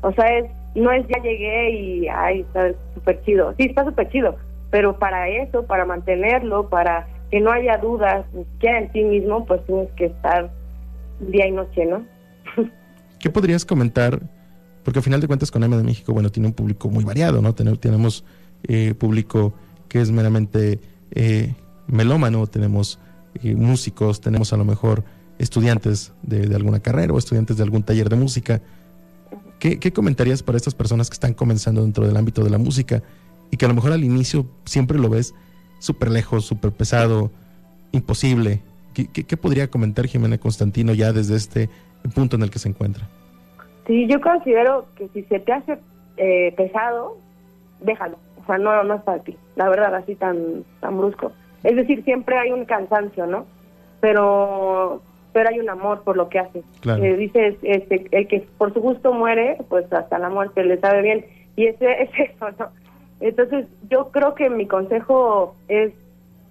o 0.00 0.12
sea, 0.12 0.38
es 0.38 0.46
no 0.74 0.92
es 0.92 1.06
ya 1.08 1.20
llegué 1.22 1.70
y, 1.70 2.08
ay, 2.08 2.40
está 2.40 2.72
súper 2.94 3.22
chido. 3.24 3.54
Sí, 3.58 3.64
está 3.64 3.84
súper 3.84 4.08
chido, 4.10 4.36
pero 4.70 4.98
para 4.98 5.28
eso, 5.28 5.64
para 5.64 5.84
mantenerlo, 5.84 6.68
para 6.68 7.06
que 7.30 7.40
no 7.40 7.50
haya 7.50 7.76
dudas 7.78 8.24
ni 8.32 8.44
siquiera 8.44 8.78
en 8.78 8.92
ti 8.92 9.02
mismo, 9.02 9.44
pues 9.44 9.64
tienes 9.66 9.90
que 9.92 10.06
estar 10.06 10.50
día 11.20 11.46
y 11.46 11.52
noche, 11.52 11.84
¿no? 11.86 12.04
¿Qué 13.20 13.30
podrías 13.30 13.64
comentar? 13.64 14.20
Porque 14.84 15.00
al 15.00 15.02
final 15.02 15.20
de 15.20 15.26
cuentas 15.26 15.50
con 15.50 15.64
M 15.64 15.76
de 15.76 15.82
México, 15.82 16.12
bueno, 16.12 16.30
tiene 16.30 16.48
un 16.48 16.54
público 16.54 16.88
muy 16.88 17.04
variado, 17.04 17.42
¿no? 17.42 17.52
Tenemos 17.52 18.24
eh, 18.62 18.94
público 18.94 19.52
que 19.88 20.00
es 20.00 20.10
meramente 20.10 20.80
eh, 21.10 21.54
melómano, 21.86 22.46
tenemos 22.46 22.98
eh, 23.42 23.54
músicos, 23.54 24.20
tenemos 24.20 24.52
a 24.52 24.56
lo 24.56 24.64
mejor 24.64 25.04
estudiantes 25.38 26.12
de, 26.22 26.54
alguna 26.54 26.80
carrera 26.80 27.12
o 27.12 27.18
estudiantes 27.18 27.56
de 27.56 27.62
algún 27.62 27.82
taller 27.82 28.08
de 28.08 28.16
música. 28.16 28.60
¿Qué, 29.58 29.92
comentarías 29.92 30.42
para 30.42 30.56
estas 30.56 30.74
personas 30.74 31.10
que 31.10 31.14
están 31.14 31.34
comenzando 31.34 31.82
dentro 31.82 32.06
del 32.06 32.16
ámbito 32.16 32.44
de 32.44 32.50
la 32.50 32.58
música 32.58 33.02
y 33.50 33.56
que 33.56 33.64
a 33.64 33.68
lo 33.68 33.74
mejor 33.74 33.92
al 33.92 34.04
inicio 34.04 34.46
siempre 34.64 34.98
lo 34.98 35.08
ves 35.08 35.34
súper 35.80 36.10
lejos, 36.10 36.44
súper 36.44 36.72
pesado, 36.72 37.30
imposible? 37.92 38.62
¿Qué, 38.94 39.36
podría 39.36 39.68
comentar 39.68 40.06
Jimena 40.06 40.38
Constantino 40.38 40.92
ya 40.92 41.12
desde 41.12 41.36
este 41.36 41.70
punto 42.14 42.36
en 42.36 42.42
el 42.42 42.50
que 42.50 42.58
se 42.58 42.68
encuentra? 42.68 43.08
Sí, 43.86 44.06
yo 44.08 44.20
considero 44.20 44.86
que 44.96 45.08
si 45.08 45.22
se 45.24 45.38
te 45.38 45.52
hace 45.52 45.78
eh, 46.16 46.52
pesado, 46.56 47.16
déjalo. 47.80 48.18
O 48.42 48.46
sea, 48.46 48.58
no, 48.58 48.82
no 48.82 48.94
es 48.94 49.02
para 49.02 49.22
ti. 49.22 49.36
La 49.56 49.68
verdad, 49.68 49.94
así 49.94 50.14
tan, 50.16 50.64
tan 50.80 50.98
brusco. 50.98 51.32
Es 51.64 51.76
decir, 51.76 52.04
siempre 52.04 52.36
hay 52.38 52.52
un 52.52 52.64
cansancio, 52.64 53.26
¿no? 53.26 53.46
Pero 54.00 55.02
pero 55.32 55.50
hay 55.50 55.60
un 55.60 55.70
amor 55.70 56.02
por 56.02 56.16
lo 56.16 56.28
que 56.28 56.38
hace. 56.38 56.62
Eh, 56.84 57.16
dices, 57.16 57.56
este, 57.62 58.06
el 58.10 58.26
que 58.26 58.46
por 58.56 58.72
su 58.72 58.80
gusto 58.80 59.12
muere, 59.12 59.58
pues 59.68 59.92
hasta 59.92 60.18
la 60.18 60.30
muerte 60.30 60.64
le 60.64 60.78
sabe 60.78 61.02
bien. 61.02 61.26
Y 61.54 61.66
ese 61.66 62.02
es 62.02 62.10
eso, 62.18 62.48
¿no? 62.58 62.68
Entonces, 63.20 63.66
yo 63.90 64.10
creo 64.10 64.34
que 64.34 64.48
mi 64.48 64.66
consejo 64.66 65.54
es 65.68 65.92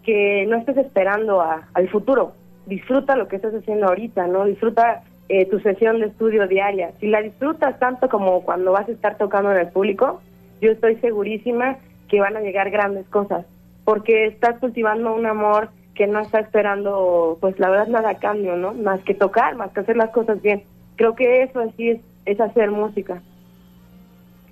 que 0.03 0.45
no 0.47 0.57
estés 0.57 0.77
esperando 0.77 1.41
al 1.41 1.89
futuro. 1.89 2.33
Disfruta 2.65 3.15
lo 3.15 3.27
que 3.27 3.37
estás 3.37 3.53
haciendo 3.53 3.87
ahorita, 3.87 4.27
¿no? 4.27 4.45
Disfruta 4.45 5.03
eh, 5.29 5.45
tu 5.45 5.59
sesión 5.59 5.99
de 5.99 6.07
estudio 6.07 6.47
diaria. 6.47 6.91
Si 6.99 7.07
la 7.07 7.21
disfrutas 7.21 7.79
tanto 7.79 8.07
como 8.07 8.41
cuando 8.43 8.71
vas 8.71 8.87
a 8.87 8.91
estar 8.91 9.17
tocando 9.17 9.51
en 9.51 9.57
el 9.57 9.67
público, 9.67 10.21
yo 10.61 10.71
estoy 10.71 10.95
segurísima 10.97 11.77
que 12.07 12.21
van 12.21 12.37
a 12.37 12.41
llegar 12.41 12.69
grandes 12.69 13.05
cosas, 13.07 13.45
porque 13.87 14.27
estás 14.27 14.59
cultivando 14.59 15.15
un 15.15 15.25
amor 15.25 15.69
que 15.95 16.07
no 16.07 16.19
está 16.19 16.41
esperando, 16.41 17.37
pues 17.39 17.57
la 17.57 17.69
verdad 17.69 17.87
nada 17.87 18.09
a 18.09 18.19
cambio, 18.19 18.57
¿no? 18.57 18.73
Más 18.73 18.99
que 19.03 19.13
tocar, 19.13 19.55
más 19.55 19.71
que 19.71 19.79
hacer 19.79 19.95
las 19.95 20.09
cosas 20.09 20.41
bien. 20.41 20.63
Creo 20.97 21.15
que 21.15 21.43
eso 21.43 21.61
así 21.61 21.91
es, 21.91 22.01
es 22.25 22.37
hacer 22.41 22.69
música. 22.69 23.21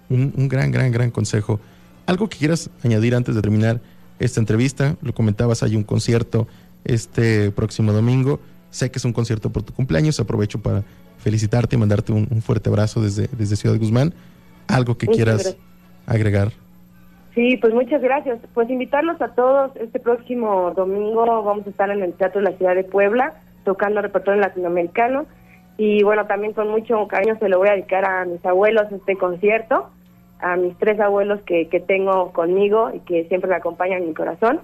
Un, 0.09 0.33
un, 0.37 0.47
gran, 0.47 0.71
gran, 0.71 0.89
gran 0.89 1.11
consejo. 1.11 1.59
¿Algo 2.05 2.29
que 2.29 2.37
quieras 2.37 2.69
añadir 2.81 3.13
antes 3.13 3.35
de 3.35 3.41
terminar 3.41 3.81
esta 4.19 4.39
entrevista? 4.39 4.95
Lo 5.01 5.13
comentabas, 5.13 5.63
hay 5.63 5.75
un 5.75 5.83
concierto 5.83 6.47
este 6.85 7.51
próximo 7.51 7.91
domingo. 7.91 8.39
Sé 8.69 8.89
que 8.89 8.99
es 8.99 9.03
un 9.03 9.11
concierto 9.11 9.49
por 9.49 9.63
tu 9.63 9.73
cumpleaños. 9.73 10.17
Aprovecho 10.21 10.61
para 10.61 10.85
felicitarte 11.17 11.75
y 11.75 11.79
mandarte 11.79 12.13
un, 12.13 12.41
fuerte 12.41 12.69
abrazo 12.69 13.01
desde, 13.01 13.27
desde 13.37 13.57
Ciudad 13.57 13.77
Guzmán. 13.77 14.13
¿Algo 14.67 14.97
que 14.97 15.07
quieras 15.07 15.57
agregar? 16.05 16.53
Sí, 17.35 17.57
pues 17.57 17.73
muchas 17.73 18.01
gracias. 18.01 18.39
Pues 18.53 18.69
invitarlos 18.69 19.21
a 19.21 19.35
todos. 19.35 19.75
Este 19.75 19.99
próximo 19.99 20.71
domingo 20.71 21.43
vamos 21.43 21.67
a 21.67 21.69
estar 21.69 21.89
en 21.91 22.01
el 22.01 22.13
Teatro 22.13 22.39
de 22.41 22.49
la 22.49 22.57
Ciudad 22.57 22.75
de 22.75 22.85
Puebla 22.85 23.33
tocando 23.65 24.01
repertorio 24.01 24.39
latinoamericano. 24.39 25.25
Y 25.77 26.01
bueno, 26.03 26.25
también 26.27 26.53
con 26.53 26.69
mucho 26.69 27.05
cariño 27.09 27.37
se 27.37 27.49
lo 27.49 27.57
voy 27.57 27.67
a 27.67 27.73
dedicar 27.73 28.05
a 28.05 28.23
mis 28.23 28.43
abuelos 28.45 28.89
este 28.89 29.17
concierto, 29.17 29.89
a 30.39 30.55
mis 30.55 30.77
tres 30.77 30.97
abuelos 31.01 31.41
que, 31.41 31.67
que 31.67 31.81
tengo 31.81 32.31
conmigo 32.31 32.91
y 32.93 32.99
que 33.01 33.25
siempre 33.25 33.49
me 33.49 33.57
acompañan 33.57 34.01
en 34.01 34.07
mi 34.07 34.13
corazón. 34.13 34.61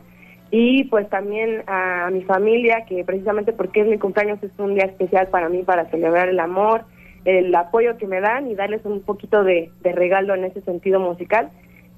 Y 0.50 0.86
pues 0.86 1.10
también 1.10 1.64
a 1.68 2.10
mi 2.10 2.22
familia, 2.24 2.86
que 2.86 3.04
precisamente 3.04 3.52
porque 3.52 3.82
es 3.82 3.88
mi 3.88 3.98
cumpleaños 3.98 4.42
es 4.44 4.52
un 4.58 4.76
día 4.76 4.86
especial 4.86 5.28
para 5.28 5.50
mí, 5.50 5.64
para 5.64 5.90
celebrar 5.90 6.30
el 6.30 6.40
amor, 6.40 6.84
el 7.26 7.54
apoyo 7.54 7.98
que 7.98 8.08
me 8.08 8.22
dan 8.22 8.50
y 8.50 8.56
darles 8.56 8.86
un 8.86 9.02
poquito 9.02 9.44
de, 9.44 9.72
de 9.82 9.92
regalo 9.92 10.36
en 10.36 10.46
ese 10.46 10.62
sentido 10.62 11.02
musical 11.02 11.50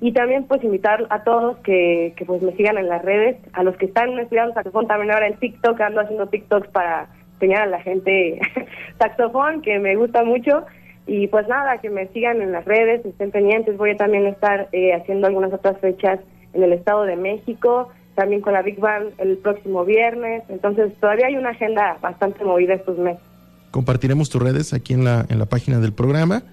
y 0.04 0.12
también 0.12 0.44
pues 0.44 0.62
invitar 0.66 1.08
a 1.12 1.24
todos 1.24 1.56
que, 1.60 2.13
pues 2.28 2.42
me 2.42 2.52
sigan 2.58 2.78
en 2.78 2.89
las 2.89 3.02
redes, 3.06 3.38
a 3.54 3.63
los 3.63 3.78
que 3.78 3.86
están 3.86 4.20
estudiando 4.20 4.54
saxofón. 4.54 4.86
También 4.86 5.12
ahora 5.12 5.30
en 5.30 5.39
TikTok, 5.39 5.80
ando 5.80 6.02
haciendo 6.02 6.28
TikToks 6.28 6.68
para 6.72 7.08
enseñar 7.36 7.62
a 7.62 7.68
la 7.68 7.82
gente 7.82 8.42
saxofón, 9.00 9.62
que 9.62 9.80
me 9.80 9.96
gusta 9.96 10.26
mucho, 10.26 10.66
y 11.08 11.28
pues 11.28 11.48
nada, 11.48 11.78
que 11.78 11.89
me 11.89 12.08
sigan 12.08 12.42
en 12.42 12.52
las 12.52 12.66
redes, 12.66 13.06
estén 13.06 13.32
pendientes, 13.32 13.78
voy 13.78 13.92
a 13.92 13.96
también 13.96 14.28
estar 14.28 14.68
eh, 14.74 14.94
haciendo 14.94 15.28
algunas 15.28 15.54
otras 15.54 15.80
fechas 15.80 16.20
en 16.52 16.63
el 16.63 16.74
Estado 16.74 17.04
de 17.04 17.16
México, 17.16 17.88
también 18.16 18.42
con 18.42 18.52
la 18.52 18.62
Big 18.62 18.82
Band 18.82 19.13
el 19.20 19.38
próximo 19.38 19.86
viernes, 19.86 20.44
entonces 20.50 20.94
todavía 21.00 21.28
hay 21.28 21.38
una 21.38 21.52
agenda 21.52 21.98
bastante 22.02 22.44
movida 22.44 22.74
estos 22.74 22.98
meses. 22.98 23.24
Compartiremos 23.72 24.30
tus 24.30 24.42
redes 24.42 24.74
aquí 24.74 24.96
en 24.96 25.06
la, 25.06 25.26
en 25.30 25.39
la 25.39 25.46
página 25.46 25.80
del 25.80 25.94
programa. 25.94 26.44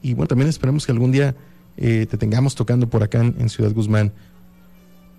Y 0.00 0.14
bueno, 0.14 0.28
también 0.28 0.48
esperemos 0.48 0.86
que 0.86 0.92
algún 0.92 1.10
día 1.12 1.34
eh, 1.80 2.06
te 2.06 2.18
tengamos 2.18 2.54
tocando 2.54 2.88
por 2.88 3.02
acá 3.02 3.20
en, 3.20 3.48
Ciudad 3.48 3.72
Guzmán. 3.72 4.12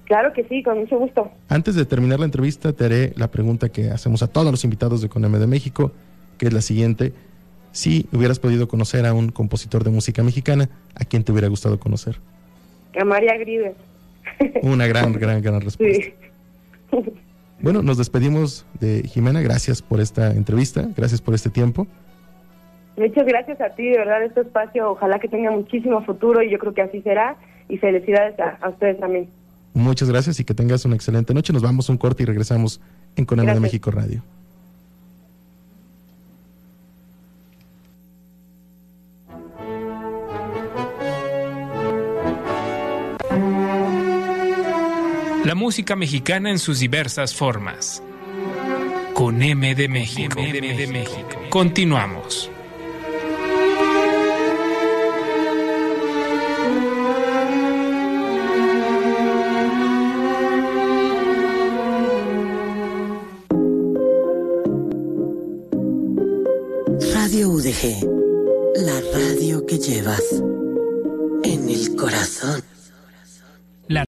Claro 0.06 0.32
que 0.34 0.44
sí, 0.44 0.62
con 0.62 0.80
mucho 0.80 1.00
gusto. 1.00 1.32
Antes 1.50 1.76
de 1.76 1.86
terminar 1.86 2.20
la 2.20 2.26
entrevista, 2.26 2.72
te 2.74 2.86
haré 2.86 3.14
la 3.16 3.32
pregunta 3.32 3.70
que 3.70 3.90
hacemos 3.90 4.22
a 4.22 4.28
todos 4.28 4.52
los 4.52 4.64
invitados 4.64 5.02
de 5.02 5.10
Coneme 5.10 5.40
de 5.40 5.48
México, 5.48 5.92
que 6.38 6.48
es 6.48 6.54
la 6.54 6.62
siguiente. 6.62 7.14
Si 7.72 8.08
hubieras 8.12 8.40
podido 8.40 8.68
conocer 8.68 9.06
a 9.06 9.14
un 9.14 9.30
compositor 9.30 9.84
de 9.84 9.90
música 9.90 10.22
mexicana, 10.22 10.70
¿a 10.96 11.06
quién 11.06 11.24
te 11.24 11.32
hubiera 11.32 11.48
gustado 11.48 11.80
conocer? 11.80 12.20
A 13.00 13.06
María 13.06 13.38
Grives. 13.38 13.74
Una 14.62 14.86
gran, 14.86 15.14
gran, 15.14 15.42
gran 15.42 15.62
respuesta. 15.62 16.08
Bueno, 17.62 17.84
nos 17.84 18.00
despedimos 18.00 18.66
de 18.80 19.04
Jimena. 19.08 19.40
Gracias 19.40 19.84
por 19.84 20.02
esta 20.02 20.32
entrevista, 20.32 20.90
gracias 20.98 21.22
por 21.22 21.36
este 21.36 21.52
tiempo. 21.52 21.86
Muchas 23.02 23.26
gracias 23.26 23.60
a 23.62 23.70
ti, 23.72 23.90
de 23.90 23.98
verdad, 23.98 24.24
este 24.24 24.42
espacio 24.42 24.92
ojalá 24.92 25.18
que 25.18 25.28
tenga 25.28 25.50
muchísimo 25.50 26.06
futuro 26.06 26.44
y 26.44 26.52
yo 26.52 26.60
creo 26.60 26.76
que 26.76 26.84
así 26.84 27.02
será. 27.02 27.36
Y 27.68 27.78
felicidades 27.78 28.36
a, 28.40 28.70
ustedes 28.70 29.00
también. 29.00 29.28
Muchas 29.74 30.10
gracias 30.10 30.40
y 30.40 30.44
que 30.44 30.54
tengas 30.54 30.86
una 30.86 30.96
excelente 30.96 31.34
noche. 31.34 31.52
Nos 31.52 31.64
vamos 31.64 31.90
un 31.90 31.98
corte 31.98 32.22
y 32.22 32.26
regresamos 32.28 32.80
en 33.16 33.26
Conema 33.26 33.56
de 33.56 33.60
México 33.60 33.90
Radio. 33.90 34.22
La 45.44 45.56
música 45.56 45.96
mexicana 45.96 46.52
en 46.52 46.60
sus 46.60 46.80
diversas 46.80 47.34
formas. 47.34 48.04
Con 49.16 49.42
M 49.42 49.74
de 49.74 49.88
México. 49.88 50.40
M 50.40 50.76
de 50.76 50.88
México. 50.88 51.40
Continuamos. 51.50 52.52